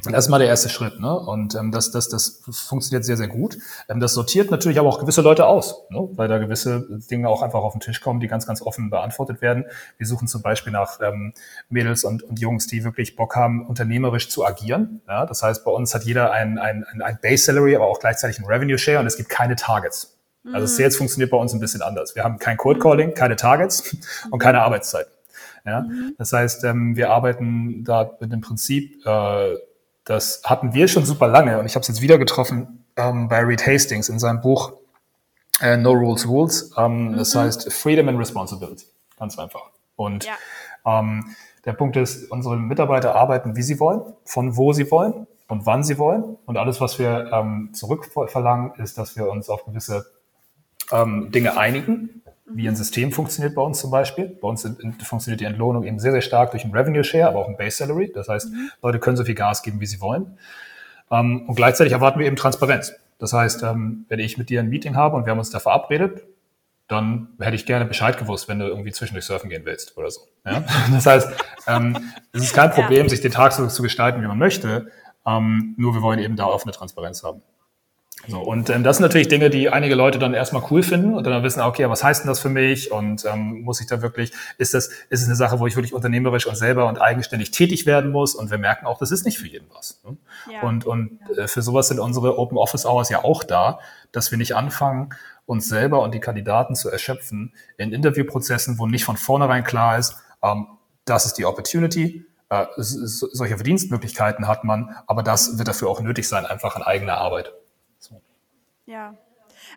das 0.00 0.24
ist 0.24 0.30
mal 0.30 0.38
der 0.38 0.48
erste 0.48 0.68
Schritt. 0.68 1.00
Ne? 1.00 1.14
Und 1.14 1.54
ähm, 1.54 1.70
das, 1.70 1.90
das, 1.90 2.08
das 2.08 2.42
funktioniert 2.44 3.04
sehr, 3.04 3.16
sehr 3.16 3.28
gut. 3.28 3.58
Ähm, 3.88 4.00
das 4.00 4.14
sortiert 4.14 4.50
natürlich 4.50 4.78
aber 4.78 4.88
auch 4.88 4.98
gewisse 4.98 5.20
Leute 5.20 5.46
aus, 5.46 5.84
ne? 5.90 6.08
weil 6.14 6.28
da 6.28 6.38
gewisse 6.38 6.86
Dinge 7.10 7.28
auch 7.28 7.42
einfach 7.42 7.60
auf 7.60 7.72
den 7.72 7.80
Tisch 7.80 8.00
kommen, 8.00 8.18
die 8.18 8.26
ganz, 8.26 8.46
ganz 8.46 8.62
offen 8.62 8.90
beantwortet 8.90 9.42
werden. 9.42 9.64
Wir 9.98 10.06
suchen 10.06 10.28
zum 10.28 10.42
Beispiel 10.42 10.72
nach 10.72 10.98
ähm, 11.00 11.34
Mädels 11.68 12.04
und, 12.04 12.22
und 12.22 12.40
Jungs, 12.40 12.66
die 12.66 12.84
wirklich 12.84 13.16
Bock 13.16 13.36
haben, 13.36 13.66
unternehmerisch 13.66 14.28
zu 14.28 14.44
agieren. 14.44 15.02
Ja? 15.06 15.26
Das 15.26 15.42
heißt, 15.42 15.64
bei 15.64 15.70
uns 15.70 15.94
hat 15.94 16.04
jeder 16.04 16.32
ein, 16.32 16.58
ein, 16.58 16.84
ein 17.00 17.18
Base 17.22 17.44
Salary, 17.44 17.76
aber 17.76 17.86
auch 17.86 18.00
gleichzeitig 18.00 18.38
ein 18.38 18.46
Revenue 18.46 18.78
Share 18.78 18.98
und 18.98 19.06
es 19.06 19.16
gibt 19.16 19.28
keine 19.28 19.56
Targets. 19.56 20.18
Also 20.46 20.60
mhm. 20.60 20.66
Sales 20.66 20.96
funktioniert 20.96 21.30
bei 21.30 21.36
uns 21.36 21.52
ein 21.52 21.60
bisschen 21.60 21.82
anders. 21.82 22.16
Wir 22.16 22.24
haben 22.24 22.38
kein 22.38 22.56
Cold 22.56 22.80
Calling, 22.80 23.14
keine 23.14 23.36
Targets 23.36 23.96
und 24.30 24.38
keine 24.40 24.62
Arbeitszeiten. 24.62 25.12
Ja? 25.64 25.82
Mhm. 25.82 26.14
Das 26.18 26.32
heißt, 26.32 26.64
ähm, 26.64 26.96
wir 26.96 27.10
arbeiten 27.10 27.84
da 27.84 28.16
mit 28.20 28.32
dem 28.32 28.40
Prinzip, 28.40 29.06
äh, 29.06 29.54
das 30.04 30.42
hatten 30.44 30.74
wir 30.74 30.88
schon 30.88 31.04
super 31.04 31.28
lange 31.28 31.58
und 31.58 31.66
ich 31.66 31.74
habe 31.74 31.82
es 31.82 31.88
jetzt 31.88 32.00
wieder 32.00 32.18
getroffen 32.18 32.84
ähm, 32.96 33.28
bei 33.28 33.40
Reed 33.40 33.66
Hastings 33.66 34.08
in 34.08 34.18
seinem 34.18 34.40
Buch 34.40 34.72
äh, 35.60 35.76
No 35.76 35.92
Rules 35.92 36.26
Rules. 36.26 36.72
Ähm, 36.76 37.12
mhm. 37.12 37.16
Das 37.16 37.34
heißt 37.34 37.72
Freedom 37.72 38.08
and 38.08 38.18
Responsibility. 38.18 38.86
Ganz 39.18 39.38
einfach. 39.38 39.70
Und 39.96 40.24
ja. 40.24 40.34
ähm, 40.84 41.34
der 41.64 41.74
Punkt 41.74 41.96
ist, 41.96 42.30
unsere 42.30 42.56
Mitarbeiter 42.56 43.14
arbeiten, 43.14 43.54
wie 43.56 43.62
sie 43.62 43.78
wollen, 43.78 44.02
von 44.24 44.56
wo 44.56 44.72
sie 44.72 44.90
wollen 44.90 45.26
und 45.46 45.64
wann 45.64 45.84
sie 45.84 45.98
wollen. 45.98 46.36
Und 46.44 46.56
alles, 46.56 46.80
was 46.80 46.98
wir 46.98 47.30
ähm, 47.32 47.70
zurückverlangen, 47.72 48.74
ist, 48.82 48.98
dass 48.98 49.16
wir 49.16 49.30
uns 49.30 49.48
auf 49.48 49.64
gewisse 49.64 50.06
ähm, 50.90 51.30
Dinge 51.30 51.56
einigen 51.56 52.21
wie 52.54 52.68
ein 52.68 52.76
System 52.76 53.12
funktioniert 53.12 53.54
bei 53.54 53.62
uns 53.62 53.80
zum 53.80 53.90
Beispiel. 53.90 54.26
Bei 54.40 54.48
uns 54.48 54.68
funktioniert 55.04 55.40
die 55.40 55.44
Entlohnung 55.44 55.84
eben 55.84 55.98
sehr, 55.98 56.12
sehr 56.12 56.20
stark 56.20 56.50
durch 56.52 56.64
ein 56.64 56.72
Revenue 56.72 57.04
Share, 57.04 57.28
aber 57.28 57.40
auch 57.40 57.48
ein 57.48 57.56
Base 57.56 57.76
Salary. 57.76 58.12
Das 58.14 58.28
heißt, 58.28 58.50
mhm. 58.50 58.70
Leute 58.82 58.98
können 58.98 59.16
so 59.16 59.24
viel 59.24 59.34
Gas 59.34 59.62
geben, 59.62 59.80
wie 59.80 59.86
sie 59.86 60.00
wollen. 60.00 60.38
Ähm, 61.10 61.48
und 61.48 61.54
gleichzeitig 61.54 61.92
erwarten 61.92 62.18
wir 62.18 62.26
eben 62.26 62.36
Transparenz. 62.36 62.94
Das 63.18 63.32
heißt, 63.32 63.62
ähm, 63.62 64.06
wenn 64.08 64.18
ich 64.18 64.38
mit 64.38 64.50
dir 64.50 64.60
ein 64.60 64.68
Meeting 64.68 64.96
habe 64.96 65.16
und 65.16 65.26
wir 65.26 65.30
haben 65.30 65.38
uns 65.38 65.50
da 65.50 65.60
verabredet, 65.60 66.22
dann 66.88 67.28
hätte 67.38 67.54
ich 67.54 67.64
gerne 67.64 67.84
Bescheid 67.84 68.18
gewusst, 68.18 68.48
wenn 68.48 68.58
du 68.58 68.66
irgendwie 68.66 68.92
zwischendurch 68.92 69.24
surfen 69.24 69.48
gehen 69.48 69.64
willst 69.64 69.96
oder 69.96 70.10
so. 70.10 70.22
Ja? 70.44 70.64
Das 70.92 71.06
heißt, 71.06 71.28
ähm, 71.68 72.12
es 72.32 72.42
ist 72.42 72.54
kein 72.54 72.70
Problem, 72.70 73.08
sich 73.08 73.20
den 73.20 73.32
Tag 73.32 73.52
so 73.52 73.66
zu 73.66 73.82
gestalten, 73.82 74.22
wie 74.22 74.26
man 74.26 74.38
möchte. 74.38 74.90
nur 75.24 75.94
wir 75.94 76.02
wollen 76.02 76.18
eben 76.18 76.34
da 76.34 76.46
offene 76.46 76.72
Transparenz 76.72 77.22
haben. 77.22 77.42
So, 78.28 78.38
und 78.38 78.70
ähm, 78.70 78.84
das 78.84 78.98
sind 78.98 79.02
natürlich 79.02 79.26
Dinge, 79.26 79.50
die 79.50 79.68
einige 79.68 79.96
Leute 79.96 80.18
dann 80.18 80.32
erstmal 80.32 80.62
cool 80.70 80.84
finden 80.84 81.14
und 81.14 81.26
dann 81.26 81.42
wissen, 81.42 81.60
okay, 81.60 81.88
was 81.88 82.04
heißt 82.04 82.22
denn 82.22 82.28
das 82.28 82.38
für 82.38 82.50
mich? 82.50 82.92
Und 82.92 83.24
ähm, 83.24 83.62
muss 83.62 83.80
ich 83.80 83.88
da 83.88 84.00
wirklich, 84.00 84.32
ist 84.58 84.74
das, 84.74 84.88
ist 84.88 85.22
es 85.22 85.26
eine 85.26 85.34
Sache, 85.34 85.58
wo 85.58 85.66
ich 85.66 85.74
wirklich 85.74 85.92
unternehmerisch 85.92 86.46
und 86.46 86.56
selber 86.56 86.86
und 86.86 87.00
eigenständig 87.00 87.50
tätig 87.50 87.84
werden 87.84 88.12
muss? 88.12 88.34
Und 88.34 88.50
wir 88.50 88.58
merken 88.58 88.86
auch, 88.86 88.98
das 88.98 89.10
ist 89.10 89.24
nicht 89.24 89.38
für 89.38 89.48
jeden 89.48 89.66
was. 89.74 90.00
Ne? 90.04 90.16
Ja. 90.52 90.62
Und, 90.62 90.86
und 90.86 91.18
äh, 91.36 91.48
für 91.48 91.62
sowas 91.62 91.88
sind 91.88 91.98
unsere 91.98 92.38
Open 92.38 92.58
Office 92.58 92.86
Hours 92.86 93.08
ja 93.08 93.24
auch 93.24 93.42
da, 93.42 93.80
dass 94.12 94.30
wir 94.30 94.38
nicht 94.38 94.54
anfangen, 94.54 95.10
uns 95.46 95.68
selber 95.68 96.02
und 96.02 96.14
die 96.14 96.20
Kandidaten 96.20 96.76
zu 96.76 96.90
erschöpfen 96.90 97.52
in 97.76 97.92
Interviewprozessen, 97.92 98.78
wo 98.78 98.86
nicht 98.86 99.04
von 99.04 99.16
vornherein 99.16 99.64
klar 99.64 99.98
ist, 99.98 100.16
ähm, 100.44 100.66
das 101.04 101.26
ist 101.26 101.34
die 101.38 101.44
Opportunity, 101.44 102.24
äh, 102.50 102.66
solche 102.76 103.56
Verdienstmöglichkeiten 103.56 104.46
hat 104.46 104.62
man, 104.62 104.94
aber 105.08 105.24
das 105.24 105.58
wird 105.58 105.66
dafür 105.66 105.88
auch 105.88 106.00
nötig 106.00 106.28
sein, 106.28 106.46
einfach 106.46 106.76
an 106.76 106.82
eigener 106.82 107.18
Arbeit. 107.18 107.52
Ja. 108.86 109.16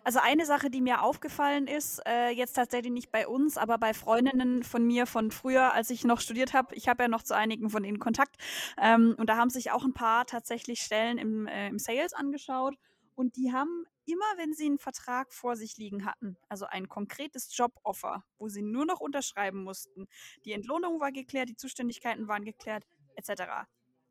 Also 0.04 0.20
eine 0.22 0.46
Sache, 0.46 0.70
die 0.70 0.80
mir 0.80 1.02
aufgefallen 1.02 1.66
ist, 1.66 2.00
äh, 2.06 2.30
jetzt 2.30 2.54
tatsächlich 2.54 2.92
nicht 2.92 3.10
bei 3.10 3.28
uns, 3.28 3.58
aber 3.58 3.78
bei 3.78 3.94
Freundinnen 3.94 4.62
von 4.62 4.84
mir 4.86 5.06
von 5.06 5.30
früher, 5.30 5.74
als 5.74 5.90
ich 5.90 6.04
noch 6.04 6.20
studiert 6.20 6.54
habe. 6.54 6.74
Ich 6.74 6.88
habe 6.88 7.04
ja 7.04 7.08
noch 7.08 7.22
zu 7.22 7.34
einigen 7.34 7.70
von 7.70 7.84
ihnen 7.84 7.98
Kontakt. 7.98 8.36
Ähm, 8.80 9.14
und 9.18 9.28
da 9.28 9.36
haben 9.36 9.50
sich 9.50 9.70
auch 9.70 9.84
ein 9.84 9.92
paar 9.94 10.26
tatsächlich 10.26 10.80
Stellen 10.80 11.18
im, 11.18 11.46
äh, 11.46 11.68
im 11.68 11.78
Sales 11.78 12.14
angeschaut. 12.14 12.76
Und 13.14 13.36
die 13.36 13.52
haben 13.52 13.86
immer, 14.04 14.24
wenn 14.36 14.54
sie 14.54 14.66
einen 14.66 14.78
Vertrag 14.78 15.32
vor 15.32 15.56
sich 15.56 15.76
liegen 15.76 16.04
hatten, 16.04 16.36
also 16.48 16.66
ein 16.66 16.88
konkretes 16.88 17.56
Joboffer, 17.56 18.24
wo 18.38 18.48
sie 18.48 18.62
nur 18.62 18.86
noch 18.86 19.00
unterschreiben 19.00 19.64
mussten, 19.64 20.06
die 20.44 20.52
Entlohnung 20.52 21.00
war 21.00 21.12
geklärt, 21.12 21.48
die 21.48 21.56
Zuständigkeiten 21.56 22.28
waren 22.28 22.44
geklärt, 22.44 22.84
etc., 23.16 23.42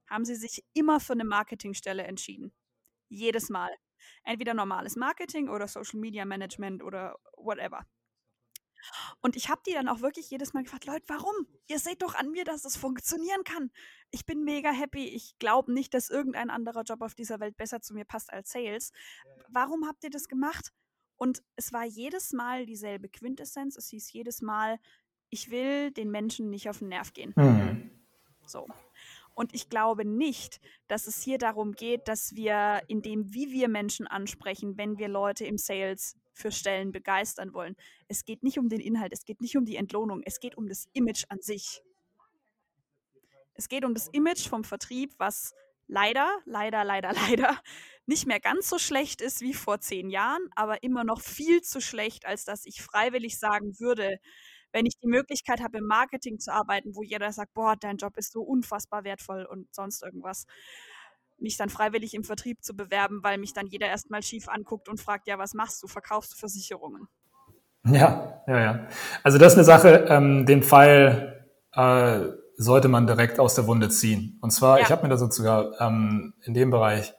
haben 0.08 0.26
sie 0.26 0.36
sich 0.36 0.64
immer 0.74 1.00
für 1.00 1.14
eine 1.14 1.24
Marketingstelle 1.24 2.04
entschieden. 2.04 2.54
Jedes 3.10 3.50
Mal 3.50 3.72
entweder 4.24 4.54
normales 4.54 4.96
Marketing 4.96 5.50
oder 5.50 5.68
Social 5.68 6.00
Media 6.00 6.26
Management 6.26 6.84
oder 6.84 7.18
whatever. 7.38 7.86
Und 9.22 9.36
ich 9.36 9.50
habe 9.50 9.62
die 9.66 9.74
dann 9.74 9.88
auch 9.88 10.02
wirklich 10.02 10.30
jedes 10.30 10.54
Mal 10.54 10.64
gefragt, 10.64 10.86
Leute, 10.86 11.06
warum? 11.08 11.34
Ihr 11.68 11.80
seht 11.80 12.02
doch 12.02 12.16
an 12.16 12.30
mir, 12.32 12.46
dass 12.46 12.62
das 12.62 12.78
funktionieren 12.78 13.44
kann. 13.44 13.72
Ich 14.12 14.26
bin 14.26 14.44
mega 14.44 14.72
happy. 14.72 15.08
Ich 15.08 15.38
glaube 15.40 15.74
nicht, 15.74 15.94
dass 15.94 16.10
irgendein 16.10 16.50
anderer 16.50 16.84
Job 16.84 17.02
auf 17.02 17.16
dieser 17.16 17.40
Welt 17.40 17.58
besser 17.58 17.82
zu 17.82 17.94
mir 17.94 18.06
passt 18.06 18.32
als 18.32 18.52
Sales. 18.52 18.92
Warum 19.50 19.88
habt 19.88 20.04
ihr 20.04 20.10
das 20.10 20.28
gemacht? 20.28 20.72
Und 21.18 21.44
es 21.56 21.72
war 21.74 21.86
jedes 21.86 22.34
Mal 22.34 22.66
dieselbe 22.66 23.10
Quintessenz. 23.10 23.78
Es 23.78 23.90
hieß 23.90 24.12
jedes 24.12 24.42
Mal, 24.42 24.80
ich 25.30 25.50
will 25.50 25.92
den 25.92 26.12
Menschen 26.12 26.50
nicht 26.50 26.70
auf 26.70 26.80
den 26.80 26.90
Nerv 26.90 27.14
gehen. 27.14 27.34
Mhm. 27.36 27.92
So. 28.46 28.68
Und 29.36 29.54
ich 29.54 29.70
glaube 29.70 30.06
nicht, 30.06 30.62
dass 30.88 31.08
es 31.08 31.22
hier 31.22 31.38
darum 31.38 31.74
geht, 31.74 32.08
dass 32.08 32.36
wir 32.36 32.82
in 32.88 33.02
dem, 33.02 33.34
wie 33.34 33.52
wir 33.52 33.68
Menschen 33.68 34.08
ansprechen, 34.08 34.78
wenn 34.78 34.98
wir 34.98 35.10
Leute 35.10 35.46
im 35.46 35.58
Sales 35.58 36.16
für 36.34 36.52
Stellen 36.52 36.92
begeistern 36.92 37.54
wollen. 37.54 37.76
Es 38.08 38.26
geht 38.26 38.44
nicht 38.44 38.58
um 38.58 38.70
den 38.70 38.80
Inhalt, 38.80 39.14
es 39.14 39.26
geht 39.26 39.42
nicht 39.42 39.58
um 39.58 39.66
die 39.66 39.76
Entlohnung, 39.76 40.22
es 40.26 40.40
geht 40.40 40.58
um 40.58 40.68
das 40.68 40.88
Image 40.94 41.26
an 41.30 41.42
sich. 41.42 41.82
Es 43.54 43.70
geht 43.70 43.86
um 43.86 43.94
das 43.94 44.08
Image 44.08 44.48
vom 44.48 44.64
Vertrieb, 44.64 45.14
was 45.18 45.54
leider, 45.88 46.30
leider, 46.46 46.84
leider, 46.84 47.14
leider 47.30 47.62
nicht 48.06 48.28
mehr 48.28 48.40
ganz 48.40 48.70
so 48.70 48.78
schlecht 48.78 49.22
ist 49.22 49.42
wie 49.42 49.54
vor 49.54 49.80
zehn 49.80 50.10
Jahren, 50.10 50.50
aber 50.56 50.84
immer 50.84 51.04
noch 51.04 51.22
viel 51.22 51.62
zu 51.62 51.82
schlecht, 51.82 52.26
als 52.26 52.46
dass 52.46 52.66
ich 52.66 52.82
freiwillig 52.82 53.38
sagen 53.40 53.80
würde, 53.80 54.20
wenn 54.76 54.86
ich 54.86 54.98
die 54.98 55.08
Möglichkeit 55.08 55.62
habe, 55.64 55.78
im 55.78 55.86
Marketing 55.86 56.38
zu 56.38 56.52
arbeiten, 56.52 56.96
wo 56.96 57.02
jeder 57.02 57.32
sagt, 57.32 57.54
boah, 57.54 57.78
dein 57.80 57.96
Job 57.96 58.18
ist 58.18 58.34
so 58.34 58.42
unfassbar 58.42 59.06
wertvoll 59.06 59.46
und 59.46 59.74
sonst 59.74 60.04
irgendwas, 60.04 60.48
mich 61.38 61.56
dann 61.56 61.70
freiwillig 61.70 62.14
im 62.14 62.26
Vertrieb 62.26 62.62
zu 62.62 62.76
bewerben, 62.76 63.22
weil 63.24 63.38
mich 63.38 63.54
dann 63.54 63.68
jeder 63.68 63.88
erstmal 63.88 64.22
schief 64.22 64.50
anguckt 64.50 64.90
und 64.90 65.00
fragt, 65.00 65.28
ja, 65.30 65.40
was 65.40 65.54
machst 65.54 65.82
du? 65.82 65.88
Verkaufst 65.88 66.34
du 66.34 66.38
Versicherungen? 66.38 67.08
Ja, 67.86 68.44
ja, 68.48 68.60
ja. 68.60 68.88
Also 69.24 69.38
das 69.38 69.54
ist 69.54 69.60
eine 69.60 69.64
Sache, 69.64 70.08
ähm, 70.10 70.46
den 70.46 70.62
Fall 70.62 71.48
äh, 71.72 72.20
sollte 72.58 72.90
man 72.90 73.08
direkt 73.08 73.40
aus 73.40 73.56
der 73.56 73.68
Wunde 73.68 73.88
ziehen. 73.88 74.38
Und 74.42 74.52
zwar, 74.52 74.80
ja. 74.80 74.84
ich 74.84 74.92
habe 74.92 75.04
mir 75.04 75.10
da 75.10 75.18
sogar 75.18 75.80
ähm, 75.80 76.34
in 76.44 76.54
dem 76.54 76.70
Bereich 76.70 77.14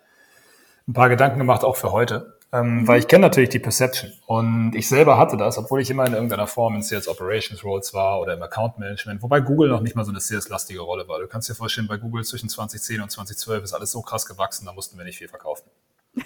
ein 0.86 0.92
paar 0.92 1.08
Gedanken 1.08 1.38
gemacht, 1.38 1.64
auch 1.64 1.76
für 1.76 1.92
heute. 1.92 2.35
Ähm, 2.52 2.80
mhm. 2.80 2.88
weil 2.88 3.00
ich 3.00 3.08
kenne 3.08 3.22
natürlich 3.22 3.50
die 3.50 3.58
Perception 3.58 4.12
und 4.26 4.74
ich 4.74 4.88
selber 4.88 5.18
hatte 5.18 5.36
das, 5.36 5.58
obwohl 5.58 5.80
ich 5.80 5.90
immer 5.90 6.06
in 6.06 6.12
irgendeiner 6.12 6.46
Form 6.46 6.76
in 6.76 6.82
Sales 6.82 7.08
Operations 7.08 7.64
Roles 7.64 7.92
war 7.92 8.20
oder 8.20 8.34
im 8.34 8.42
Account 8.42 8.78
Management, 8.78 9.22
wobei 9.22 9.40
Google 9.40 9.68
noch 9.68 9.80
nicht 9.80 9.96
mal 9.96 10.04
so 10.04 10.10
eine 10.10 10.20
Sales-lastige 10.20 10.80
Rolle 10.80 11.08
war. 11.08 11.18
Du 11.18 11.26
kannst 11.26 11.48
dir 11.48 11.54
vorstellen, 11.54 11.88
bei 11.88 11.96
Google 11.96 12.24
zwischen 12.24 12.48
2010 12.48 13.00
und 13.00 13.10
2012 13.10 13.64
ist 13.64 13.72
alles 13.72 13.90
so 13.90 14.02
krass 14.02 14.26
gewachsen, 14.26 14.66
da 14.66 14.72
mussten 14.72 14.96
wir 14.96 15.04
nicht 15.04 15.18
viel 15.18 15.28
verkaufen. 15.28 15.68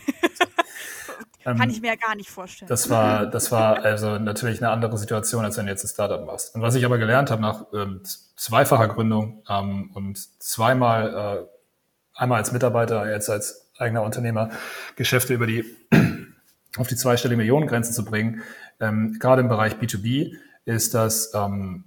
Kann 1.43 1.63
ähm, 1.63 1.71
ich 1.71 1.81
mir 1.81 1.89
ja 1.89 1.97
gar 1.97 2.15
nicht 2.15 2.31
vorstellen. 2.31 2.69
Das 2.69 2.91
war, 2.91 3.27
das 3.27 3.51
war 3.51 3.83
also 3.83 4.19
natürlich 4.19 4.63
eine 4.63 4.71
andere 4.71 4.99
Situation, 4.99 5.45
als 5.45 5.57
wenn 5.57 5.67
du 5.67 5.73
jetzt 5.73 5.85
ein 5.85 5.89
Startup 5.89 6.25
machst. 6.25 6.55
Und 6.55 6.61
was 6.61 6.75
ich 6.75 6.85
aber 6.85 6.99
gelernt 6.99 7.31
habe 7.31 7.41
nach 7.41 7.65
ähm, 7.73 8.03
zweifacher 8.37 8.89
Gründung 8.89 9.43
ähm, 9.49 9.91
und 9.95 10.19
zweimal, 10.43 11.47
äh, 11.49 12.21
einmal 12.21 12.39
als 12.39 12.53
Mitarbeiter, 12.53 13.11
jetzt 13.11 13.31
als 13.31 13.70
eigener 13.81 14.03
Unternehmer, 14.03 14.51
Geschäfte 14.97 15.35
über 15.35 15.47
die 15.47 15.65
auf 16.77 16.89
die 16.89 16.97
zweistellige 16.97 17.39
Millionengrenze 17.39 17.93
zu 17.93 18.05
bringen, 18.05 18.43
ähm, 18.79 19.19
gerade 19.19 19.43
im 19.43 19.49
Bereich 19.49 19.75
B2B, 19.75 20.35
ist 20.65 20.95
dass 20.95 21.33
ähm, 21.35 21.85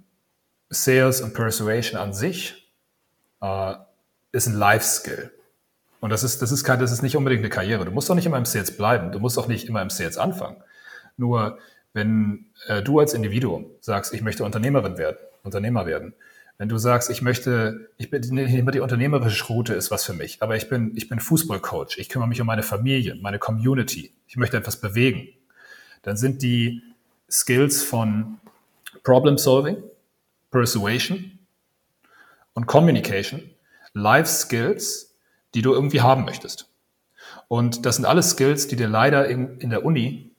Sales 0.68 1.20
und 1.20 1.34
Persuasion 1.34 1.98
an 1.98 2.12
sich 2.12 2.70
äh, 3.40 3.74
ist 4.32 4.46
ein 4.46 4.54
Life-Skill. 4.54 5.30
Und 6.00 6.10
das 6.10 6.22
ist, 6.22 6.42
das 6.42 6.52
ist 6.52 6.64
kein, 6.64 6.80
das 6.80 6.92
ist 6.92 7.02
nicht 7.02 7.16
unbedingt 7.16 7.40
eine 7.40 7.48
Karriere. 7.48 7.84
Du 7.84 7.90
musst 7.90 8.10
doch 8.10 8.14
nicht 8.14 8.26
immer 8.26 8.36
im 8.36 8.44
Sales 8.44 8.76
bleiben. 8.76 9.10
Du 9.12 9.20
musst 9.20 9.38
auch 9.38 9.48
nicht 9.48 9.68
immer 9.68 9.80
im 9.80 9.90
Sales 9.90 10.18
anfangen. 10.18 10.62
Nur 11.16 11.58
wenn 11.94 12.46
äh, 12.66 12.82
du 12.82 12.98
als 12.98 13.14
Individuum 13.14 13.70
sagst, 13.80 14.12
ich 14.12 14.20
möchte 14.20 14.44
Unternehmerin 14.44 14.98
werden, 14.98 15.16
Unternehmer 15.44 15.86
werden, 15.86 16.14
wenn 16.58 16.68
du 16.68 16.78
sagst, 16.78 17.10
ich 17.10 17.20
möchte, 17.20 17.90
ich 17.98 18.10
bin 18.10 18.22
immer 18.38 18.70
die 18.70 18.80
unternehmerische 18.80 19.44
Route 19.46 19.74
ist 19.74 19.90
was 19.90 20.04
für 20.04 20.12
mich, 20.12 20.42
aber 20.42 20.56
ich 20.56 20.68
bin, 20.68 20.92
ich 20.96 21.08
bin 21.08 21.18
Fußballcoach, 21.18 21.98
ich 21.98 22.08
kümmere 22.08 22.28
mich 22.28 22.40
um 22.40 22.46
meine 22.46 22.62
Familie, 22.62 23.16
meine 23.16 23.38
Community, 23.38 24.12
ich 24.28 24.36
möchte 24.36 24.56
etwas 24.56 24.80
bewegen, 24.80 25.28
dann 26.02 26.16
sind 26.16 26.42
die 26.42 26.82
Skills 27.30 27.82
von 27.82 28.38
Problem 29.02 29.36
Solving, 29.36 29.82
Persuasion 30.50 31.38
und 32.52 32.66
Communication 32.66 33.42
Life 33.94 34.28
Skills, 34.28 35.14
die 35.54 35.62
du 35.62 35.72
irgendwie 35.72 36.00
haben 36.00 36.24
möchtest. 36.24 36.68
Und 37.48 37.86
das 37.86 37.96
sind 37.96 38.04
alles 38.04 38.30
Skills, 38.30 38.66
die 38.66 38.76
dir 38.76 38.88
leider 38.88 39.28
in, 39.28 39.58
in 39.60 39.70
der 39.70 39.84
Uni, 39.84 40.32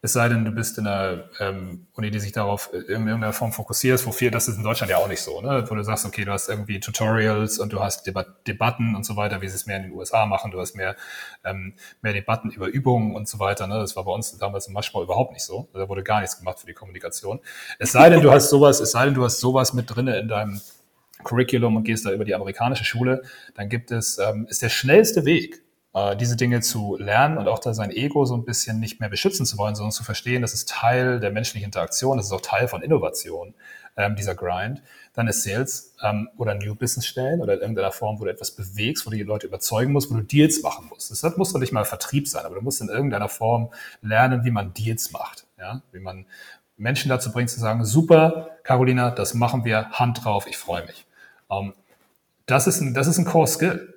es 0.00 0.12
sei 0.12 0.28
denn, 0.28 0.44
du 0.44 0.52
bist 0.52 0.78
in 0.78 0.86
einer 0.86 1.24
ähm, 1.40 1.88
Uni, 1.94 2.12
die 2.12 2.20
sich 2.20 2.30
darauf 2.30 2.72
in 2.72 2.86
irgendeiner 2.86 3.32
Form 3.32 3.52
fokussiert, 3.52 4.04
wo 4.06 4.12
viel, 4.12 4.30
das 4.30 4.46
ist 4.46 4.56
in 4.56 4.62
Deutschland 4.62 4.90
ja 4.90 4.98
auch 4.98 5.08
nicht 5.08 5.20
so, 5.20 5.40
ne? 5.40 5.64
wo 5.68 5.74
du 5.74 5.82
sagst, 5.82 6.06
okay, 6.06 6.24
du 6.24 6.30
hast 6.30 6.48
irgendwie 6.48 6.78
Tutorials 6.78 7.58
und 7.58 7.72
du 7.72 7.80
hast 7.80 8.06
Debat 8.06 8.26
Debatten 8.46 8.94
und 8.94 9.04
so 9.04 9.16
weiter, 9.16 9.40
wie 9.42 9.48
sie 9.48 9.56
es 9.56 9.66
mehr 9.66 9.78
in 9.78 9.84
den 9.84 9.92
USA 9.92 10.24
machen, 10.26 10.52
du 10.52 10.60
hast 10.60 10.76
mehr, 10.76 10.94
ähm, 11.44 11.74
mehr 12.00 12.12
Debatten 12.12 12.50
über 12.50 12.68
Übungen 12.68 13.16
und 13.16 13.26
so 13.26 13.40
weiter. 13.40 13.66
Ne? 13.66 13.74
Das 13.74 13.96
war 13.96 14.04
bei 14.04 14.12
uns 14.12 14.38
damals 14.38 14.68
im 14.68 14.74
Maschbau 14.74 15.02
überhaupt 15.02 15.32
nicht 15.32 15.44
so. 15.44 15.68
Da 15.72 15.88
wurde 15.88 16.04
gar 16.04 16.20
nichts 16.20 16.38
gemacht 16.38 16.60
für 16.60 16.66
die 16.66 16.74
Kommunikation. 16.74 17.40
Es 17.80 17.90
sei 17.90 18.08
denn, 18.08 18.20
du 18.20 18.30
hast 18.30 18.50
sowas, 18.50 18.78
es 18.78 18.92
sei 18.92 19.06
denn, 19.06 19.14
du 19.14 19.24
hast 19.24 19.40
sowas 19.40 19.72
mit 19.72 19.94
drinne 19.94 20.16
in 20.18 20.28
deinem 20.28 20.60
Curriculum 21.24 21.74
und 21.74 21.82
gehst 21.82 22.06
da 22.06 22.12
über 22.12 22.24
die 22.24 22.36
amerikanische 22.36 22.84
Schule, 22.84 23.22
dann 23.54 23.68
gibt 23.68 23.90
es, 23.90 24.18
ähm, 24.18 24.46
ist 24.48 24.62
der 24.62 24.68
schnellste 24.68 25.24
Weg, 25.24 25.62
äh, 25.94 26.16
diese 26.16 26.36
Dinge 26.36 26.60
zu 26.60 26.96
lernen 26.98 27.38
und 27.38 27.48
auch 27.48 27.58
da 27.58 27.74
sein 27.74 27.90
Ego 27.90 28.24
so 28.24 28.36
ein 28.36 28.44
bisschen 28.44 28.80
nicht 28.80 29.00
mehr 29.00 29.08
beschützen 29.08 29.46
zu 29.46 29.56
wollen, 29.58 29.74
sondern 29.74 29.92
zu 29.92 30.04
verstehen, 30.04 30.42
das 30.42 30.54
ist 30.54 30.68
Teil 30.68 31.20
der 31.20 31.30
menschlichen 31.30 31.66
Interaktion, 31.66 32.16
das 32.16 32.26
ist 32.26 32.32
auch 32.32 32.40
Teil 32.40 32.68
von 32.68 32.82
Innovation, 32.82 33.54
ähm, 33.96 34.14
dieser 34.14 34.34
Grind, 34.34 34.82
dann 35.14 35.26
ist 35.26 35.42
Sales 35.42 35.94
ähm, 36.02 36.28
oder 36.36 36.54
New 36.54 36.74
Business 36.74 37.06
stellen 37.06 37.40
oder 37.40 37.54
in 37.54 37.60
irgendeiner 37.60 37.90
Form, 37.90 38.20
wo 38.20 38.24
du 38.24 38.30
etwas 38.30 38.52
bewegst, 38.52 39.06
wo 39.06 39.10
du 39.10 39.16
die 39.16 39.22
Leute 39.22 39.46
überzeugen 39.46 39.92
musst, 39.92 40.10
wo 40.10 40.14
du 40.14 40.22
Deals 40.22 40.62
machen 40.62 40.86
musst. 40.88 41.10
Das 41.10 41.36
muss 41.36 41.52
doch 41.52 41.60
nicht 41.60 41.72
mal 41.72 41.84
Vertrieb 41.84 42.28
sein, 42.28 42.44
aber 42.44 42.54
du 42.54 42.60
musst 42.60 42.80
in 42.80 42.88
irgendeiner 42.88 43.28
Form 43.28 43.70
lernen, 44.00 44.44
wie 44.44 44.50
man 44.50 44.72
Deals 44.74 45.10
macht, 45.10 45.46
ja, 45.58 45.82
wie 45.92 46.00
man 46.00 46.26
Menschen 46.76 47.08
dazu 47.08 47.32
bringt 47.32 47.50
zu 47.50 47.58
sagen, 47.58 47.84
super, 47.84 48.50
Carolina, 48.62 49.10
das 49.10 49.34
machen 49.34 49.64
wir, 49.64 49.90
Hand 49.90 50.24
drauf, 50.24 50.46
ich 50.46 50.56
freue 50.56 50.86
mich. 50.86 51.06
Ähm, 51.50 51.74
das, 52.46 52.66
ist 52.66 52.80
ein, 52.80 52.94
das 52.94 53.08
ist 53.08 53.18
ein 53.18 53.24
Core 53.24 53.48
Skill. 53.48 53.94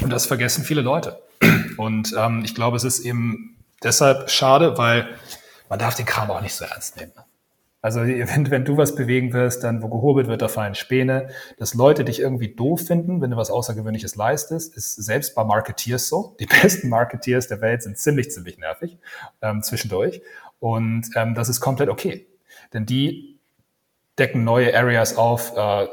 Und 0.00 0.10
das 0.10 0.26
vergessen 0.26 0.64
viele 0.64 0.80
Leute. 0.80 1.20
Und 1.76 2.14
ähm, 2.16 2.42
ich 2.44 2.54
glaube, 2.54 2.76
es 2.76 2.84
ist 2.84 3.00
eben 3.00 3.56
deshalb 3.82 4.30
schade, 4.30 4.78
weil 4.78 5.08
man 5.68 5.78
darf 5.78 5.94
den 5.94 6.06
Kram 6.06 6.30
auch 6.30 6.40
nicht 6.40 6.54
so 6.54 6.64
ernst 6.64 6.96
nehmen. 6.96 7.12
Also 7.86 8.00
wenn, 8.00 8.50
wenn 8.50 8.64
du 8.64 8.76
was 8.76 8.96
bewegen 8.96 9.32
wirst, 9.32 9.62
dann 9.62 9.80
wo 9.80 9.88
gehobelt 9.88 10.26
wird, 10.26 10.42
da 10.42 10.48
fallen 10.48 10.74
Späne. 10.74 11.28
Dass 11.56 11.72
Leute 11.74 12.04
dich 12.04 12.18
irgendwie 12.18 12.48
doof 12.48 12.80
finden, 12.84 13.20
wenn 13.20 13.30
du 13.30 13.36
was 13.36 13.48
Außergewöhnliches 13.48 14.16
leistest, 14.16 14.76
ist 14.76 14.96
selbst 14.96 15.36
bei 15.36 15.44
Marketeers 15.44 16.08
so. 16.08 16.34
Die 16.40 16.46
besten 16.62 16.88
Marketeers 16.88 17.46
der 17.46 17.60
Welt 17.60 17.84
sind 17.84 17.96
ziemlich, 17.96 18.32
ziemlich 18.32 18.58
nervig 18.58 18.98
ähm, 19.40 19.62
zwischendurch. 19.62 20.20
Und 20.58 21.10
ähm, 21.14 21.34
das 21.34 21.48
ist 21.48 21.60
komplett 21.60 21.88
okay. 21.88 22.26
Denn 22.72 22.86
die 22.86 23.38
decken 24.18 24.42
neue 24.42 24.76
Areas 24.76 25.16
auf, 25.16 25.56
äh, 25.56 25.86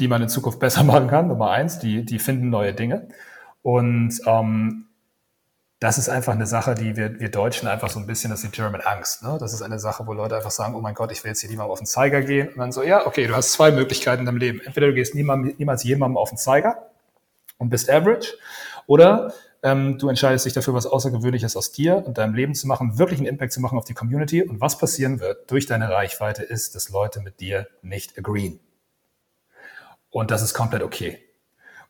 die 0.00 0.08
man 0.08 0.22
in 0.22 0.28
Zukunft 0.28 0.58
besser 0.58 0.82
machen 0.84 1.06
kann. 1.06 1.28
Nummer 1.28 1.50
eins, 1.50 1.78
die, 1.78 2.04
die 2.04 2.18
finden 2.18 2.50
neue 2.50 2.74
Dinge. 2.74 3.08
Und 3.62 4.20
ähm, 4.26 4.86
das 5.80 5.96
ist 5.96 6.10
einfach 6.10 6.34
eine 6.34 6.46
Sache, 6.46 6.74
die 6.74 6.96
wir, 6.96 7.20
wir 7.20 7.30
Deutschen 7.30 7.66
einfach 7.66 7.88
so 7.88 7.98
ein 7.98 8.06
bisschen, 8.06 8.30
das 8.30 8.44
ist 8.44 8.52
die 8.52 8.56
German 8.56 8.82
Angst. 8.82 9.22
Ne? 9.22 9.38
Das 9.40 9.54
ist 9.54 9.62
eine 9.62 9.78
Sache, 9.78 10.06
wo 10.06 10.12
Leute 10.12 10.36
einfach 10.36 10.50
sagen, 10.50 10.74
oh 10.74 10.80
mein 10.80 10.94
Gott, 10.94 11.10
ich 11.10 11.24
will 11.24 11.30
jetzt 11.30 11.40
hier 11.40 11.48
niemandem 11.48 11.72
auf 11.72 11.80
den 11.80 11.86
Zeiger 11.86 12.20
gehen. 12.20 12.48
Und 12.48 12.58
dann 12.58 12.72
so, 12.72 12.82
ja, 12.82 13.06
okay, 13.06 13.26
du 13.26 13.34
hast 13.34 13.52
zwei 13.52 13.70
Möglichkeiten 13.70 14.20
in 14.20 14.26
deinem 14.26 14.36
Leben. 14.36 14.60
Entweder 14.60 14.88
du 14.88 14.94
gehst 14.94 15.14
niemals, 15.14 15.58
niemals 15.58 15.82
jemandem 15.82 16.18
auf 16.18 16.28
den 16.28 16.38
Zeiger 16.38 16.90
und 17.56 17.70
bist 17.70 17.88
average, 17.88 18.34
oder 18.86 19.32
ähm, 19.62 19.98
du 19.98 20.08
entscheidest 20.08 20.44
dich 20.46 20.52
dafür, 20.52 20.74
was 20.74 20.86
Außergewöhnliches 20.86 21.56
aus 21.56 21.72
dir 21.72 22.04
und 22.06 22.18
deinem 22.18 22.34
Leben 22.34 22.54
zu 22.54 22.66
machen, 22.66 22.98
wirklich 22.98 23.18
einen 23.18 23.28
Impact 23.28 23.52
zu 23.52 23.60
machen 23.60 23.78
auf 23.78 23.84
die 23.84 23.94
Community. 23.94 24.42
Und 24.42 24.60
was 24.60 24.78
passieren 24.78 25.20
wird 25.20 25.50
durch 25.50 25.66
deine 25.66 25.90
Reichweite 25.90 26.42
ist, 26.42 26.74
dass 26.74 26.90
Leute 26.90 27.20
mit 27.20 27.40
dir 27.40 27.68
nicht 27.82 28.18
agreeen. 28.18 28.60
Und 30.10 30.30
das 30.30 30.42
ist 30.42 30.54
komplett 30.54 30.82
okay. 30.82 31.22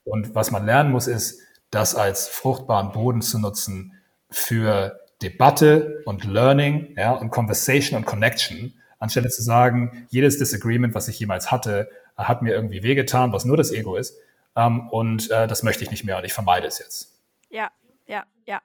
Und 0.05 0.35
was 0.35 0.51
man 0.51 0.67
lernen 0.67 0.91
muss, 0.91 1.07
ist, 1.07 1.41
das 1.71 1.95
als 1.95 2.29
fruchtbaren 2.29 2.93
Boden 2.93 3.23
zu 3.23 3.39
nutzen 3.39 3.95
für 4.31 5.01
Debatte 5.23 6.03
und 6.07 6.25
Learning 6.25 6.95
ja, 6.97 7.13
und 7.13 7.31
Conversation 7.31 7.99
und 7.99 8.07
Connection, 8.07 8.75
anstelle 8.99 9.29
zu 9.29 9.43
sagen, 9.43 10.07
jedes 10.11 10.39
Disagreement, 10.39 10.95
was 10.95 11.09
ich 11.09 11.19
jemals 11.19 11.51
hatte, 11.51 11.91
hat 12.17 12.43
mir 12.43 12.53
irgendwie 12.55 12.83
wehgetan, 12.83 13.33
was 13.33 13.45
nur 13.45 13.57
das 13.57 13.73
Ego 13.73 13.97
ist. 13.97 14.17
Ähm, 14.57 14.89
und 14.89 15.31
äh, 15.31 15.47
das 15.47 15.63
möchte 15.63 15.85
ich 15.85 15.91
nicht 15.91 16.05
mehr 16.05 16.19
und 16.19 16.25
ich 16.25 16.33
vermeide 16.33 16.67
es 16.67 16.79
jetzt. 16.79 17.21
Ja, 17.51 17.71
ja, 18.07 18.25
ja, 18.47 18.61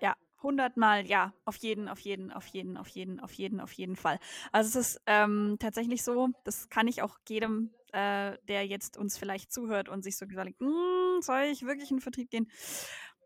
ja. 0.00 0.14
Hundertmal 0.42 1.06
ja, 1.06 1.32
auf 1.44 1.56
jeden, 1.56 1.88
auf 1.88 1.98
jeden, 2.00 2.32
auf 2.32 2.46
jeden, 2.46 2.76
auf 2.76 2.88
jeden, 2.88 3.20
auf 3.20 3.32
jeden, 3.32 3.60
auf 3.60 3.72
jeden 3.72 3.96
Fall. 3.96 4.18
Also 4.52 4.78
es 4.78 4.88
ist 4.88 5.00
ähm, 5.06 5.56
tatsächlich 5.58 6.02
so, 6.02 6.28
das 6.44 6.68
kann 6.68 6.88
ich 6.88 7.02
auch 7.02 7.18
jedem 7.28 7.70
äh, 7.92 8.36
der 8.48 8.66
jetzt 8.66 8.96
uns 8.96 9.18
vielleicht 9.18 9.52
zuhört 9.52 9.88
und 9.88 10.02
sich 10.02 10.16
so 10.16 10.26
gesagt, 10.26 10.54
hm, 10.58 11.20
soll 11.20 11.42
ich 11.44 11.62
wirklich 11.66 11.90
in 11.90 11.96
den 11.96 12.02
Vertrieb 12.02 12.30
gehen? 12.30 12.50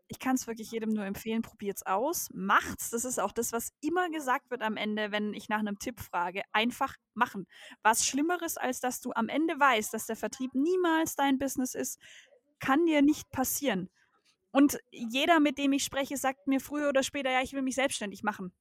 Ich 0.07 0.19
kann 0.19 0.35
es 0.35 0.45
wirklich 0.45 0.71
jedem 0.71 0.89
nur 0.89 1.05
empfehlen, 1.05 1.41
probiert 1.41 1.77
es 1.77 1.85
aus, 1.85 2.27
macht's. 2.33 2.89
Das 2.89 3.05
ist 3.05 3.17
auch 3.17 3.31
das, 3.31 3.53
was 3.53 3.71
immer 3.79 4.09
gesagt 4.09 4.51
wird 4.51 4.61
am 4.61 4.75
Ende, 4.75 5.11
wenn 5.11 5.33
ich 5.33 5.47
nach 5.47 5.59
einem 5.59 5.79
Tipp 5.79 6.01
frage. 6.01 6.43
Einfach 6.51 6.95
machen. 7.13 7.47
Was 7.81 8.05
Schlimmeres, 8.05 8.57
als 8.57 8.81
dass 8.81 8.99
du 8.99 9.13
am 9.13 9.29
Ende 9.29 9.57
weißt, 9.57 9.93
dass 9.93 10.07
der 10.07 10.17
Vertrieb 10.17 10.53
niemals 10.53 11.15
dein 11.15 11.39
Business 11.39 11.75
ist, 11.75 11.97
kann 12.59 12.85
dir 12.85 13.01
nicht 13.01 13.29
passieren. 13.31 13.89
Und 14.51 14.79
jeder, 14.91 15.39
mit 15.39 15.57
dem 15.57 15.71
ich 15.71 15.83
spreche, 15.83 16.17
sagt 16.17 16.45
mir 16.47 16.59
früher 16.59 16.89
oder 16.89 17.03
später, 17.03 17.31
ja, 17.31 17.41
ich 17.41 17.53
will 17.53 17.61
mich 17.61 17.75
selbstständig 17.75 18.21
machen. 18.21 18.53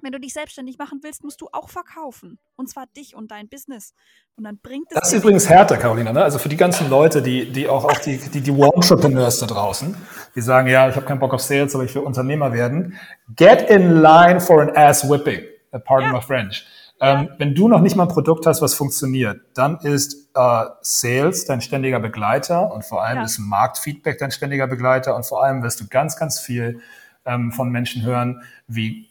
Wenn 0.00 0.12
du 0.12 0.20
dich 0.20 0.32
selbstständig 0.32 0.78
machen 0.78 1.00
willst, 1.02 1.24
musst 1.24 1.40
du 1.40 1.48
auch 1.52 1.68
verkaufen. 1.68 2.38
Und 2.56 2.68
zwar 2.68 2.86
dich 2.96 3.16
und 3.16 3.30
dein 3.30 3.48
Business. 3.48 3.94
Und 4.36 4.44
dann 4.44 4.58
bringt 4.58 4.86
es. 4.90 5.00
Das 5.00 5.12
ist 5.12 5.18
übrigens 5.18 5.48
härter, 5.48 5.76
Carolina. 5.76 6.12
Ne? 6.12 6.22
Also 6.22 6.38
für 6.38 6.48
die 6.48 6.56
ganzen 6.56 6.88
Leute, 6.88 7.20
die, 7.20 7.50
die 7.50 7.68
auch, 7.68 7.84
auch 7.84 7.98
die, 7.98 8.18
die, 8.18 8.40
die 8.40 8.50
Entrepreneurs 8.50 9.40
da 9.40 9.46
draußen, 9.46 9.96
die 10.34 10.40
sagen, 10.40 10.68
ja, 10.68 10.88
ich 10.88 10.94
habe 10.94 11.04
keinen 11.04 11.18
Bock 11.18 11.34
auf 11.34 11.42
Sales, 11.42 11.74
aber 11.74 11.84
ich 11.84 11.94
will 11.94 12.02
Unternehmer 12.02 12.52
werden. 12.52 12.96
Get 13.34 13.68
in 13.70 14.00
line 14.00 14.40
for 14.40 14.62
an 14.62 14.70
ass 14.76 15.08
whipping. 15.08 15.42
Pardon 15.84 16.10
ja. 16.10 16.12
my 16.12 16.22
French. 16.22 16.64
Ja. 17.00 17.20
Ähm, 17.20 17.30
wenn 17.38 17.54
du 17.54 17.68
noch 17.68 17.80
nicht 17.80 17.96
mal 17.96 18.04
ein 18.04 18.08
Produkt 18.08 18.46
hast, 18.46 18.62
was 18.62 18.74
funktioniert, 18.74 19.40
dann 19.54 19.78
ist 19.78 20.30
äh, 20.34 20.64
Sales 20.80 21.44
dein 21.44 21.60
ständiger 21.60 22.00
Begleiter 22.00 22.72
und 22.72 22.84
vor 22.84 23.04
allem 23.04 23.18
ja. 23.18 23.24
ist 23.24 23.38
Marktfeedback 23.38 24.18
dein 24.18 24.30
ständiger 24.30 24.66
Begleiter 24.66 25.14
und 25.14 25.24
vor 25.24 25.42
allem 25.42 25.62
wirst 25.62 25.80
du 25.80 25.86
ganz, 25.88 26.16
ganz 26.16 26.40
viel 26.40 26.80
ähm, 27.24 27.52
von 27.52 27.70
Menschen 27.70 28.02
hören, 28.02 28.42
wie 28.66 29.07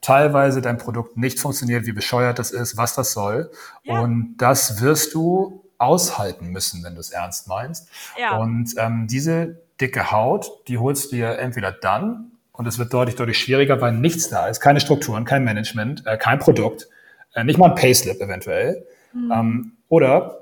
teilweise 0.00 0.60
dein 0.60 0.78
Produkt 0.78 1.16
nicht 1.16 1.40
funktioniert, 1.40 1.86
wie 1.86 1.92
bescheuert 1.92 2.38
das 2.38 2.50
ist, 2.50 2.76
was 2.76 2.94
das 2.94 3.12
soll. 3.12 3.50
Ja. 3.82 4.00
Und 4.00 4.36
das 4.38 4.80
wirst 4.80 5.14
du 5.14 5.64
aushalten 5.78 6.48
müssen, 6.48 6.82
wenn 6.84 6.94
du 6.94 7.00
es 7.00 7.10
ernst 7.10 7.48
meinst. 7.48 7.88
Ja. 8.18 8.36
Und 8.38 8.74
ähm, 8.76 9.06
diese 9.08 9.60
dicke 9.80 10.10
Haut, 10.10 10.50
die 10.66 10.78
holst 10.78 11.12
du 11.12 11.16
dir 11.16 11.38
entweder 11.38 11.72
dann, 11.72 12.32
und 12.52 12.66
es 12.66 12.78
wird 12.78 12.92
deutlich, 12.92 13.14
deutlich 13.14 13.38
schwieriger, 13.38 13.80
weil 13.80 13.92
nichts 13.92 14.28
da 14.28 14.48
ist, 14.48 14.60
keine 14.60 14.80
Strukturen, 14.80 15.24
kein 15.24 15.44
Management, 15.44 16.04
äh, 16.06 16.18
kein 16.18 16.40
Produkt, 16.40 16.88
äh, 17.34 17.44
nicht 17.44 17.58
mal 17.58 17.70
ein 17.70 17.76
Payslip 17.76 18.20
eventuell. 18.20 18.84
Mhm. 19.12 19.32
Ähm, 19.32 19.72
oder 19.88 20.40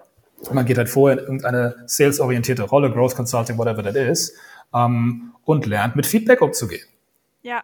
man 0.51 0.65
geht 0.65 0.79
halt 0.79 0.89
vorher 0.89 1.19
in 1.19 1.25
irgendeine 1.25 1.77
salesorientierte 1.87 2.63
Rolle, 2.63 2.91
Growth 2.91 3.15
Consulting, 3.15 3.59
whatever 3.59 3.83
that 3.83 3.97
is, 3.97 4.35
ähm, 4.75 5.33
und 5.45 5.67
lernt 5.67 5.95
mit 5.97 6.07
Feedback 6.07 6.41
umzugehen. 6.41 6.87
Ja, 7.43 7.63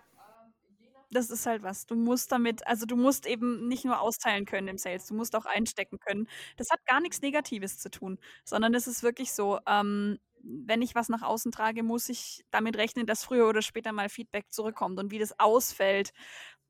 das 1.12 1.31
ist 1.31 1.46
halt 1.46 1.62
was. 1.62 1.87
Du 1.87 1.94
musst 1.94 2.33
damit 2.33 2.66
also, 2.66 2.87
du 2.87 2.96
musst 2.96 3.27
eben 3.27 3.68
nicht 3.68 3.85
nur 3.85 4.01
austeilen 4.01 4.44
können 4.46 4.68
im 4.68 4.79
Sales, 4.79 5.07
du 5.07 5.14
musst 5.14 5.37
auch 5.37 5.44
einstecken 5.46 5.98
können. 6.01 6.29
Das 6.57 6.70
hat 6.70 6.85
gar 6.87 7.01
nichts 7.01 7.20
Negatives 7.22 7.79
zu 7.79 7.90
tun, 7.90 8.18
sondern 8.44 8.75
es 8.75 8.87
ist 8.87 9.03
wirklich 9.03 9.33
so, 9.33 9.59
ähm, 9.66 10.18
wenn 10.44 10.83
ich 10.83 10.94
was 10.94 11.09
nach 11.09 11.22
außen 11.22 11.53
trage, 11.53 11.83
muss 11.85 12.09
ich 12.09 12.44
damit 12.51 12.77
rechnen, 12.77 13.07
dass 13.07 13.25
früher 13.25 13.48
oder 13.48 13.62
später 13.62 13.92
mal 13.92 14.09
Feedback 14.09 14.51
zurückkommt. 14.53 14.98
Und 14.98 15.11
wie 15.12 15.18
das 15.20 15.38
ausfällt, 15.38 16.12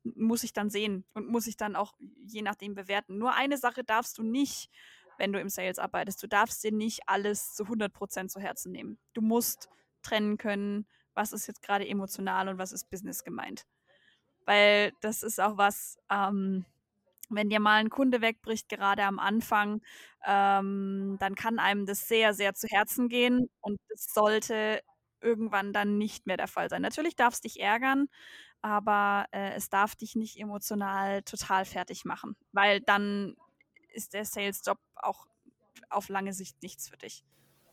muss 0.03 0.43
ich 0.43 0.53
dann 0.53 0.69
sehen 0.69 1.05
und 1.13 1.27
muss 1.29 1.47
ich 1.47 1.57
dann 1.57 1.75
auch 1.75 1.93
je 2.25 2.41
nachdem 2.41 2.75
bewerten. 2.75 3.17
Nur 3.17 3.33
eine 3.33 3.57
Sache 3.57 3.83
darfst 3.83 4.17
du 4.17 4.23
nicht, 4.23 4.69
wenn 5.17 5.31
du 5.33 5.39
im 5.39 5.49
Sales 5.49 5.79
arbeitest. 5.79 6.21
Du 6.23 6.27
darfst 6.27 6.63
dir 6.63 6.71
nicht 6.71 7.01
alles 7.07 7.53
zu 7.53 7.65
100% 7.67 8.31
zu 8.31 8.39
Herzen 8.39 8.71
nehmen. 8.71 8.99
Du 9.13 9.21
musst 9.21 9.69
trennen 10.01 10.37
können, 10.37 10.87
was 11.13 11.31
ist 11.33 11.47
jetzt 11.47 11.61
gerade 11.61 11.87
emotional 11.87 12.49
und 12.49 12.57
was 12.57 12.71
ist 12.73 12.89
Business 12.89 13.23
gemeint. 13.23 13.65
Weil 14.45 14.93
das 15.01 15.23
ist 15.23 15.39
auch 15.39 15.57
was, 15.57 15.97
ähm, 16.11 16.65
wenn 17.29 17.49
dir 17.49 17.59
mal 17.59 17.75
ein 17.79 17.89
Kunde 17.89 18.21
wegbricht, 18.21 18.69
gerade 18.69 19.03
am 19.03 19.19
Anfang, 19.19 19.81
ähm, 20.25 21.17
dann 21.19 21.35
kann 21.35 21.59
einem 21.59 21.85
das 21.85 22.07
sehr, 22.07 22.33
sehr 22.33 22.53
zu 22.53 22.67
Herzen 22.67 23.09
gehen 23.09 23.49
und 23.61 23.79
es 23.89 24.13
sollte 24.13 24.81
irgendwann 25.21 25.73
dann 25.73 25.97
nicht 25.97 26.27
mehr 26.27 26.37
der 26.37 26.47
Fall 26.47 26.69
sein. 26.69 26.81
Natürlich 26.81 27.15
darf 27.15 27.33
es 27.35 27.41
dich 27.41 27.59
ärgern, 27.61 28.07
aber 28.61 29.27
äh, 29.31 29.53
es 29.55 29.69
darf 29.69 29.95
dich 29.95 30.15
nicht 30.15 30.39
emotional 30.39 31.23
total 31.23 31.65
fertig 31.65 32.05
machen, 32.05 32.35
weil 32.53 32.81
dann 32.81 33.35
ist 33.93 34.13
der 34.13 34.25
Sales-Job 34.25 34.79
auch 34.95 35.27
auf 35.89 36.09
lange 36.09 36.33
Sicht 36.33 36.61
nichts 36.63 36.89
für 36.89 36.97
dich. 36.97 37.23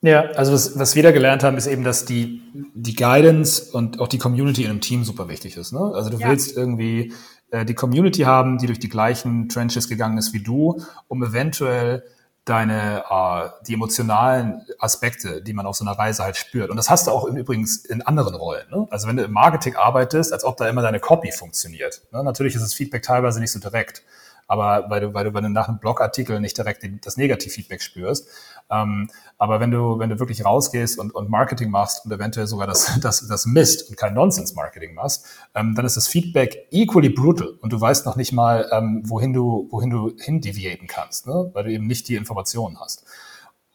Ja, 0.03 0.23
also 0.31 0.53
was, 0.53 0.79
was 0.79 0.95
wir 0.95 1.03
da 1.03 1.11
gelernt 1.13 1.43
haben, 1.43 1.59
ist 1.59 1.67
eben, 1.67 1.85
dass 1.85 2.07
die, 2.07 2.43
die 2.75 2.95
Guidance 2.95 3.71
und 3.73 4.01
auch 4.01 4.09
die 4.09 4.19
Community 4.19 4.65
in 4.65 4.71
einem 4.71 4.81
Team 4.81 5.05
super 5.05 5.29
wichtig 5.29 5.57
ist. 5.57 5.73
Ne? 5.73 5.93
Also 5.95 6.09
du 6.09 6.17
ja. 6.17 6.29
willst 6.29 6.57
irgendwie 6.57 7.13
äh, 7.51 7.67
die 7.67 7.75
Community 7.75 8.23
haben, 8.23 8.57
die 8.57 8.67
durch 8.67 8.79
die 8.79 8.89
gleichen 8.89 9.51
Trenches 9.51 9.89
gegangen 9.89 10.17
ist 10.17 10.33
wie 10.33 10.43
du, 10.43 10.83
um 11.09 11.23
eventuell 11.23 12.03
deine 12.47 13.05
äh, 13.11 13.49
die 13.67 13.75
emotionalen 13.75 14.63
Aspekte, 14.79 15.43
die 15.43 15.53
man 15.53 15.67
auf 15.67 15.77
so 15.77 15.85
einer 15.85 15.99
Reise 15.99 16.23
halt 16.23 16.39
spürt. 16.39 16.71
Und 16.71 16.79
das 16.79 16.89
hast 16.89 17.07
du 17.07 17.11
auch 17.11 17.27
übrigens 17.27 17.85
in 17.85 18.01
anderen 18.01 18.35
Rollen. 18.35 18.69
Ne? 18.71 18.87
Also 18.91 19.07
wenn 19.07 19.19
du 19.19 19.25
im 19.25 19.33
Marketing 19.33 19.77
arbeitest, 19.77 20.33
als 20.33 20.45
ob 20.45 20.57
da 20.57 20.67
immer 20.69 20.81
deine 20.81 21.01
Copy 21.01 21.31
funktioniert. 21.31 22.03
Ne? 22.11 22.25
Natürlich 22.25 22.55
ist 22.55 22.63
das 22.63 22.73
Feedback 22.73 23.03
teilweise 23.03 23.39
nicht 23.39 23.53
so 23.53 23.61
direkt 23.61 24.03
aber 24.51 24.91
weil 24.91 25.01
du, 25.01 25.15
weil 25.15 25.25
du, 25.25 25.33
weil 25.33 25.43
du 25.43 25.49
nach 25.49 25.69
einem 25.69 25.79
Blogartikel 25.79 26.41
nicht 26.41 26.59
direkt 26.59 26.85
das 27.07 27.17
Negativfeedback 27.17 27.81
spürst. 27.81 28.29
Ähm, 28.69 29.09
aber 29.39 29.61
wenn 29.61 29.71
du, 29.71 30.01
wenn 30.01 30.11
du 30.11 30.19
wirklich 30.19 30.45
rausgehst 30.45 30.99
und, 30.99 31.15
und 31.15 31.31
Marketing 31.31 31.71
machst 31.71 32.05
und 32.05 32.11
eventuell 32.11 32.49
sogar 32.49 32.67
das, 32.67 32.99
das, 33.01 33.25
das 33.29 33.47
Mist 33.47 33.89
und 33.89 33.97
kein 33.97 34.13
Nonsense-Marketing 34.13 34.95
machst, 34.95 35.25
ähm, 35.55 35.77
dann 35.77 35.87
ist 35.87 35.97
das 35.97 36.09
Feedback 36.09 36.67
equally 36.73 37.11
brutal 37.11 37.59
und 37.61 37.73
du 37.73 37.81
weißt 37.81 38.05
noch 38.07 38.17
nicht 38.17 38.33
mal, 38.33 38.69
ähm, 38.73 39.03
wohin 39.05 39.33
du, 39.33 39.69
wohin 39.71 39.91
du 39.91 40.17
hindeviaten 40.19 40.89
kannst, 40.89 41.29
ne? 41.29 41.51
weil 41.53 41.63
du 41.63 41.71
eben 41.71 41.87
nicht 41.87 42.09
die 42.09 42.17
Informationen 42.17 42.81
hast. 42.81 43.05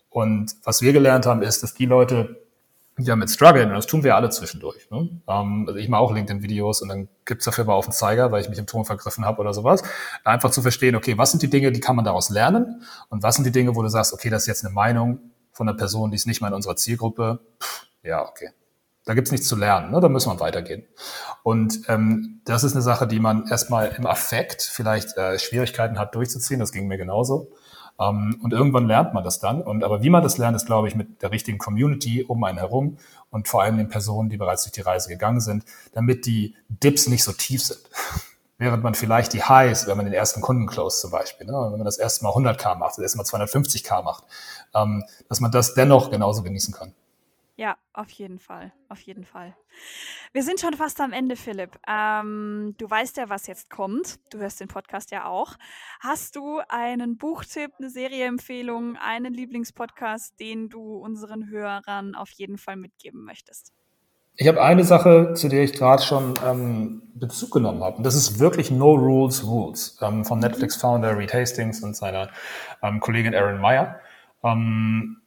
Und 0.09 0.57
was 0.65 0.81
wir 0.81 0.91
gelernt 0.91 1.25
haben, 1.25 1.41
ist, 1.41 1.63
dass 1.63 1.73
die 1.73 1.85
Leute, 1.85 2.44
die 2.97 3.03
damit 3.03 3.29
strugglen, 3.29 3.69
und 3.69 3.75
das 3.75 3.87
tun 3.87 4.03
wir 4.03 4.15
alle 4.15 4.29
zwischendurch. 4.29 4.89
Ne? 4.89 5.09
Ähm, 5.27 5.65
also 5.67 5.75
ich 5.75 5.89
mache 5.89 6.01
auch 6.01 6.13
LinkedIn-Videos 6.13 6.81
und 6.81 6.89
dann 6.89 7.09
gibt's 7.25 7.45
dafür 7.45 7.65
mal 7.65 7.73
auf 7.73 7.85
den 7.85 7.91
Zeiger, 7.91 8.31
weil 8.31 8.41
ich 8.41 8.49
mich 8.49 8.57
im 8.57 8.67
Ton 8.67 8.85
vergriffen 8.85 9.25
habe 9.25 9.41
oder 9.41 9.53
sowas. 9.53 9.83
Einfach 10.23 10.51
zu 10.51 10.61
verstehen, 10.61 10.95
okay, 10.95 11.17
was 11.17 11.31
sind 11.31 11.43
die 11.43 11.49
Dinge, 11.49 11.71
die 11.71 11.81
kann 11.81 11.95
man 11.95 12.05
daraus 12.05 12.29
lernen 12.29 12.83
und 13.09 13.21
was 13.21 13.35
sind 13.35 13.43
die 13.43 13.51
Dinge, 13.51 13.75
wo 13.75 13.81
du 13.81 13.89
sagst, 13.89 14.13
okay, 14.13 14.29
das 14.29 14.43
ist 14.43 14.47
jetzt 14.47 14.65
eine 14.65 14.73
Meinung 14.73 15.19
von 15.51 15.67
einer 15.67 15.77
Person, 15.77 16.11
die 16.11 16.15
ist 16.15 16.27
nicht 16.27 16.41
mal 16.41 16.47
in 16.47 16.53
unserer 16.53 16.77
Zielgruppe. 16.77 17.39
Pff, 17.61 17.87
ja, 18.03 18.25
okay. 18.27 18.51
Da 19.03 19.13
gibt's 19.13 19.31
nichts 19.31 19.47
zu 19.47 19.55
lernen, 19.55 19.91
ne? 19.91 19.99
da 19.99 20.09
müssen 20.09 20.31
wir 20.31 20.39
weitergehen. 20.39 20.83
Und 21.43 21.81
ähm, 21.89 22.41
das 22.45 22.63
ist 22.63 22.73
eine 22.73 22.81
Sache, 22.81 23.05
die 23.05 23.19
man 23.19 23.47
erstmal 23.47 23.93
im 23.97 24.07
Affekt 24.07 24.63
vielleicht 24.63 25.15
äh, 25.15 25.37
Schwierigkeiten 25.37 25.99
hat 25.99 26.15
durchzuziehen, 26.15 26.59
das 26.59 26.71
ging 26.71 26.87
mir 26.87 26.97
genauso. 26.97 27.51
Ähm, 27.99 28.39
und 28.43 28.53
irgendwann 28.53 28.87
lernt 28.87 29.13
man 29.13 29.23
das 29.23 29.39
dann. 29.39 29.61
Und 29.61 29.83
aber 29.83 30.03
wie 30.03 30.09
man 30.09 30.23
das 30.23 30.37
lernt, 30.37 30.55
ist, 30.55 30.65
glaube 30.65 30.87
ich, 30.87 30.95
mit 30.95 31.21
der 31.21 31.31
richtigen 31.31 31.57
Community 31.57 32.23
um 32.23 32.43
einen 32.43 32.57
herum 32.57 32.97
und 33.29 33.47
vor 33.47 33.61
allem 33.61 33.77
den 33.77 33.89
Personen, 33.89 34.29
die 34.29 34.37
bereits 34.37 34.63
durch 34.63 34.73
die 34.73 34.81
Reise 34.81 35.09
gegangen 35.09 35.39
sind, 35.39 35.65
damit 35.93 36.25
die 36.25 36.55
Dips 36.69 37.07
nicht 37.07 37.23
so 37.23 37.31
tief 37.31 37.63
sind. 37.63 37.79
Während 38.57 38.83
man 38.83 38.95
vielleicht 38.95 39.33
die 39.33 39.43
Highs, 39.43 39.85
wenn 39.85 39.97
man 39.97 40.05
den 40.05 40.13
ersten 40.13 40.39
Kunden 40.39 40.65
close 40.65 41.01
zum 41.01 41.11
Beispiel, 41.11 41.45
ne, 41.45 41.51
wenn 41.53 41.77
man 41.77 41.83
das 41.83 41.97
erste 41.97 42.23
Mal 42.23 42.31
100k 42.31 42.75
macht, 42.75 42.91
das 42.91 42.99
erste 42.99 43.17
Mal 43.17 43.25
250k 43.25 44.01
macht, 44.01 44.23
ähm, 44.73 45.03
dass 45.27 45.41
man 45.41 45.51
das 45.51 45.73
dennoch 45.73 46.09
genauso 46.09 46.41
genießen 46.41 46.73
kann. 46.73 46.93
Ja, 47.57 47.77
auf 47.93 48.09
jeden 48.09 48.39
Fall, 48.39 48.73
auf 48.89 48.99
jeden 48.99 49.23
Fall. 49.23 49.55
Wir 50.33 50.43
sind 50.43 50.59
schon 50.59 50.73
fast 50.73 50.99
am 50.99 51.13
Ende, 51.13 51.37
Philipp. 51.37 51.79
Ähm, 51.87 52.75
du 52.77 52.89
weißt 52.89 53.15
ja, 53.15 53.29
was 53.29 53.47
jetzt 53.47 53.69
kommt. 53.69 54.19
Du 54.29 54.39
hörst 54.39 54.59
den 54.59 54.67
Podcast 54.67 55.11
ja 55.11 55.25
auch. 55.25 55.55
Hast 56.01 56.35
du 56.35 56.59
einen 56.67 57.17
Buchtipp, 57.17 57.71
eine 57.79 57.89
Serieempfehlung, 57.89 58.97
einen 58.97 59.33
Lieblingspodcast, 59.33 60.37
den 60.37 60.67
du 60.67 60.97
unseren 60.97 61.49
Hörern 61.49 62.13
auf 62.15 62.29
jeden 62.31 62.57
Fall 62.57 62.75
mitgeben 62.75 63.23
möchtest? 63.23 63.71
Ich 64.35 64.49
habe 64.49 64.61
eine 64.61 64.83
Sache, 64.83 65.33
zu 65.33 65.47
der 65.47 65.63
ich 65.63 65.71
gerade 65.71 66.03
schon 66.03 66.33
ähm, 66.45 67.03
Bezug 67.13 67.51
genommen 67.51 67.81
habe. 67.85 67.95
Und 67.95 68.03
das 68.03 68.15
ist 68.15 68.37
wirklich 68.37 68.69
No 68.69 68.93
Rules 68.93 69.45
Rules 69.45 69.97
ähm, 70.01 70.25
vom 70.25 70.39
Netflix-Founder 70.39 71.17
Reed 71.17 71.33
Hastings 71.33 71.81
und 71.81 71.95
seiner 71.95 72.29
ähm, 72.83 72.99
Kollegin 72.99 73.31
Erin 73.31 73.61
Meyer. 73.61 74.01
Ähm, 74.43 75.21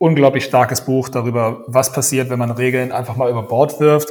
unglaublich 0.00 0.44
starkes 0.44 0.80
Buch 0.80 1.10
darüber, 1.10 1.62
was 1.66 1.92
passiert, 1.92 2.30
wenn 2.30 2.38
man 2.38 2.50
Regeln 2.50 2.90
einfach 2.90 3.16
mal 3.16 3.30
über 3.30 3.42
Bord 3.42 3.78
wirft 3.80 4.10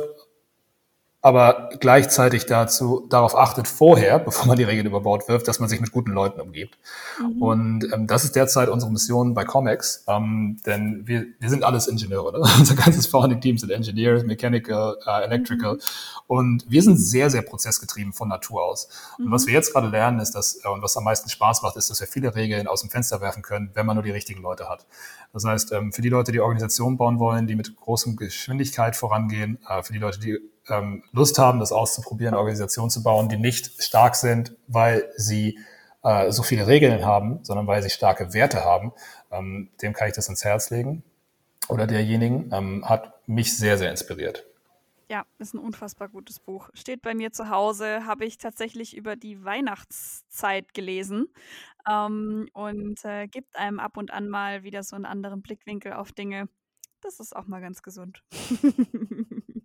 aber 1.21 1.69
gleichzeitig 1.82 2.45
dazu 2.45 3.06
darauf 3.10 3.36
achtet 3.36 3.67
vorher, 3.67 4.19
bevor 4.25 4.47
man 4.47 4.58
die 4.58 4.63
Regeln 4.63 4.88
über 4.88 5.02
Bord 5.02 5.28
wirft, 5.28 5.47
dass 5.47 5.60
man 5.60 5.67
sich 5.67 5.82
mit 5.82 5.91
guten 5.91 6.12
Leuten 6.12 6.39
umgibt. 6.39 6.78
Mhm. 7.19 7.41
Und 7.41 7.93
ähm, 7.93 8.08
das 8.08 8.23
ist 8.23 8.36
derzeit 8.36 8.69
unsere 8.69 8.91
Mission 8.91 9.34
bei 9.34 9.43
Comics, 9.43 10.06
ähm, 10.08 10.58
denn 10.65 11.04
wir, 11.06 11.25
wir 11.39 11.49
sind 11.49 11.63
alles 11.63 11.88
Ingenieure. 11.88 12.32
Ne? 12.32 12.39
Unser 12.58 12.75
ganzes 12.75 13.08
Founding-Team 13.08 13.58
sind 13.58 13.71
Engineers, 13.71 14.23
Mechanical, 14.23 14.97
uh, 15.06 15.23
Electrical 15.23 15.73
mhm. 15.73 15.80
und 16.28 16.65
wir 16.69 16.82
sind 16.82 16.97
sehr, 16.97 17.30
sehr 17.30 17.41
prozessgetrieben 17.41 18.13
von 18.13 18.30
Natur 18.30 18.63
aus. 18.63 18.88
Mhm. 19.17 19.25
Und 19.25 19.32
was 19.34 19.45
wir 19.45 19.54
jetzt 19.54 19.73
gerade 19.73 19.89
lernen, 19.89 20.19
ist, 20.19 20.32
dass 20.32 20.63
äh, 20.63 20.69
und 20.69 20.82
was 20.82 20.95
am 20.95 21.04
meisten 21.04 21.30
Spaß 21.30 21.63
macht, 21.63 21.75
ist, 21.75 21.89
dass 21.89 21.99
wir 21.99 22.08
viele 22.08 22.34
Regeln 22.34 22.65
aus 22.67 22.80
dem 22.80 22.89
Fenster 22.89 23.19
werfen 23.19 23.43
können, 23.43 23.71
wenn 23.73 23.86
man 23.86 23.97
nur 23.97 24.04
die 24.04 24.12
richtigen 24.12 24.41
Leute 24.41 24.69
hat. 24.69 24.86
Das 25.33 25.45
heißt, 25.45 25.71
ähm, 25.73 25.91
für 25.93 26.01
die 26.01 26.09
Leute, 26.09 26.31
die 26.31 26.39
Organisationen 26.39 26.97
bauen 26.97 27.19
wollen, 27.19 27.47
die 27.47 27.55
mit 27.55 27.75
großer 27.75 28.11
Geschwindigkeit 28.15 28.95
vorangehen, 28.95 29.59
äh, 29.67 29.83
für 29.83 29.93
die 29.93 29.99
Leute, 29.99 30.19
die 30.19 30.39
ähm, 30.67 31.03
Lust 31.11 31.37
haben, 31.37 31.59
das 31.59 31.71
auszuprobieren, 31.71 32.33
Organisationen 32.33 32.89
zu 32.89 33.03
bauen, 33.03 33.29
die 33.29 33.37
nicht 33.37 33.83
stark 33.83 34.15
sind, 34.15 34.55
weil 34.67 35.11
sie 35.15 35.59
äh, 36.03 36.31
so 36.31 36.43
viele 36.43 36.67
Regeln 36.67 37.05
haben, 37.05 37.39
sondern 37.43 37.67
weil 37.67 37.83
sie 37.83 37.89
starke 37.89 38.33
Werte 38.33 38.63
haben, 38.63 38.91
ähm, 39.31 39.69
dem 39.81 39.93
kann 39.93 40.07
ich 40.07 40.15
das 40.15 40.29
ins 40.29 40.43
Herz 40.43 40.69
legen. 40.69 41.03
Oder 41.67 41.85
derjenigen 41.85 42.51
hat 42.83 43.13
mich 43.27 43.55
sehr, 43.55 43.77
sehr 43.77 43.91
inspiriert. 43.91 44.48
Ja, 45.09 45.25
ist 45.39 45.55
ein 45.55 45.59
unfassbar 45.59 46.07
gutes 46.07 46.39
Buch. 46.39 46.69
Steht 46.75 47.01
bei 47.01 47.15
mir 47.15 47.31
zu 47.31 47.49
Hause, 47.49 48.05
habe 48.05 48.25
ich 48.25 48.37
tatsächlich 48.37 48.95
über 48.95 49.15
die 49.15 49.43
Weihnachtszeit 49.43 50.73
gelesen 50.75 51.33
ähm, 51.89 52.47
und 52.53 53.03
äh, 53.03 53.27
gibt 53.27 53.55
einem 53.55 53.79
ab 53.79 53.97
und 53.97 54.11
an 54.11 54.29
mal 54.29 54.63
wieder 54.63 54.83
so 54.83 54.95
einen 54.95 55.05
anderen 55.05 55.41
Blickwinkel 55.41 55.93
auf 55.93 56.11
Dinge. 56.11 56.47
Das 57.01 57.19
ist 57.19 57.35
auch 57.35 57.47
mal 57.47 57.61
ganz 57.61 57.81
gesund. 57.81 58.23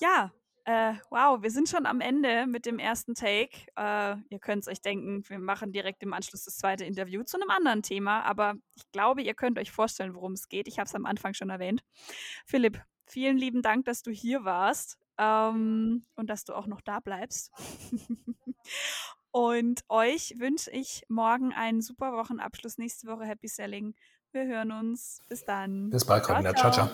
Ja, 0.00 0.32
äh, 0.64 0.94
wow, 1.10 1.42
wir 1.42 1.50
sind 1.50 1.68
schon 1.68 1.86
am 1.86 2.00
Ende 2.00 2.46
mit 2.46 2.66
dem 2.66 2.78
ersten 2.78 3.14
Take. 3.14 3.66
Äh, 3.76 4.16
ihr 4.28 4.38
könnt 4.38 4.62
es 4.62 4.68
euch 4.68 4.80
denken, 4.80 5.22
wir 5.28 5.38
machen 5.38 5.72
direkt 5.72 6.02
im 6.02 6.12
Anschluss 6.12 6.44
das 6.44 6.56
zweite 6.56 6.84
Interview 6.84 7.22
zu 7.22 7.36
einem 7.36 7.50
anderen 7.50 7.82
Thema, 7.82 8.22
aber 8.22 8.54
ich 8.74 8.90
glaube, 8.92 9.22
ihr 9.22 9.34
könnt 9.34 9.58
euch 9.58 9.72
vorstellen, 9.72 10.14
worum 10.14 10.32
es 10.32 10.48
geht. 10.48 10.68
Ich 10.68 10.78
habe 10.78 10.86
es 10.86 10.94
am 10.94 11.06
Anfang 11.06 11.34
schon 11.34 11.50
erwähnt. 11.50 11.82
Philipp, 12.46 12.80
vielen 13.08 13.38
lieben 13.38 13.62
Dank, 13.62 13.84
dass 13.84 14.02
du 14.02 14.10
hier 14.10 14.44
warst 14.44 14.98
ähm, 15.18 16.04
und 16.14 16.30
dass 16.30 16.44
du 16.44 16.54
auch 16.54 16.66
noch 16.66 16.80
da 16.80 17.00
bleibst. 17.00 17.52
und 19.30 19.82
euch 19.88 20.34
wünsche 20.38 20.70
ich 20.70 21.02
morgen 21.08 21.52
einen 21.52 21.82
super 21.82 22.12
Wochenabschluss. 22.12 22.78
Nächste 22.78 23.08
Woche 23.08 23.24
Happy 23.24 23.48
Selling. 23.48 23.94
Wir 24.32 24.46
hören 24.46 24.72
uns. 24.72 25.20
Bis 25.28 25.44
dann. 25.44 25.90
Bis 25.90 26.04
bald, 26.04 26.24
Ciao, 26.24 26.42
ciao. 26.54 26.70
ciao. 26.70 26.90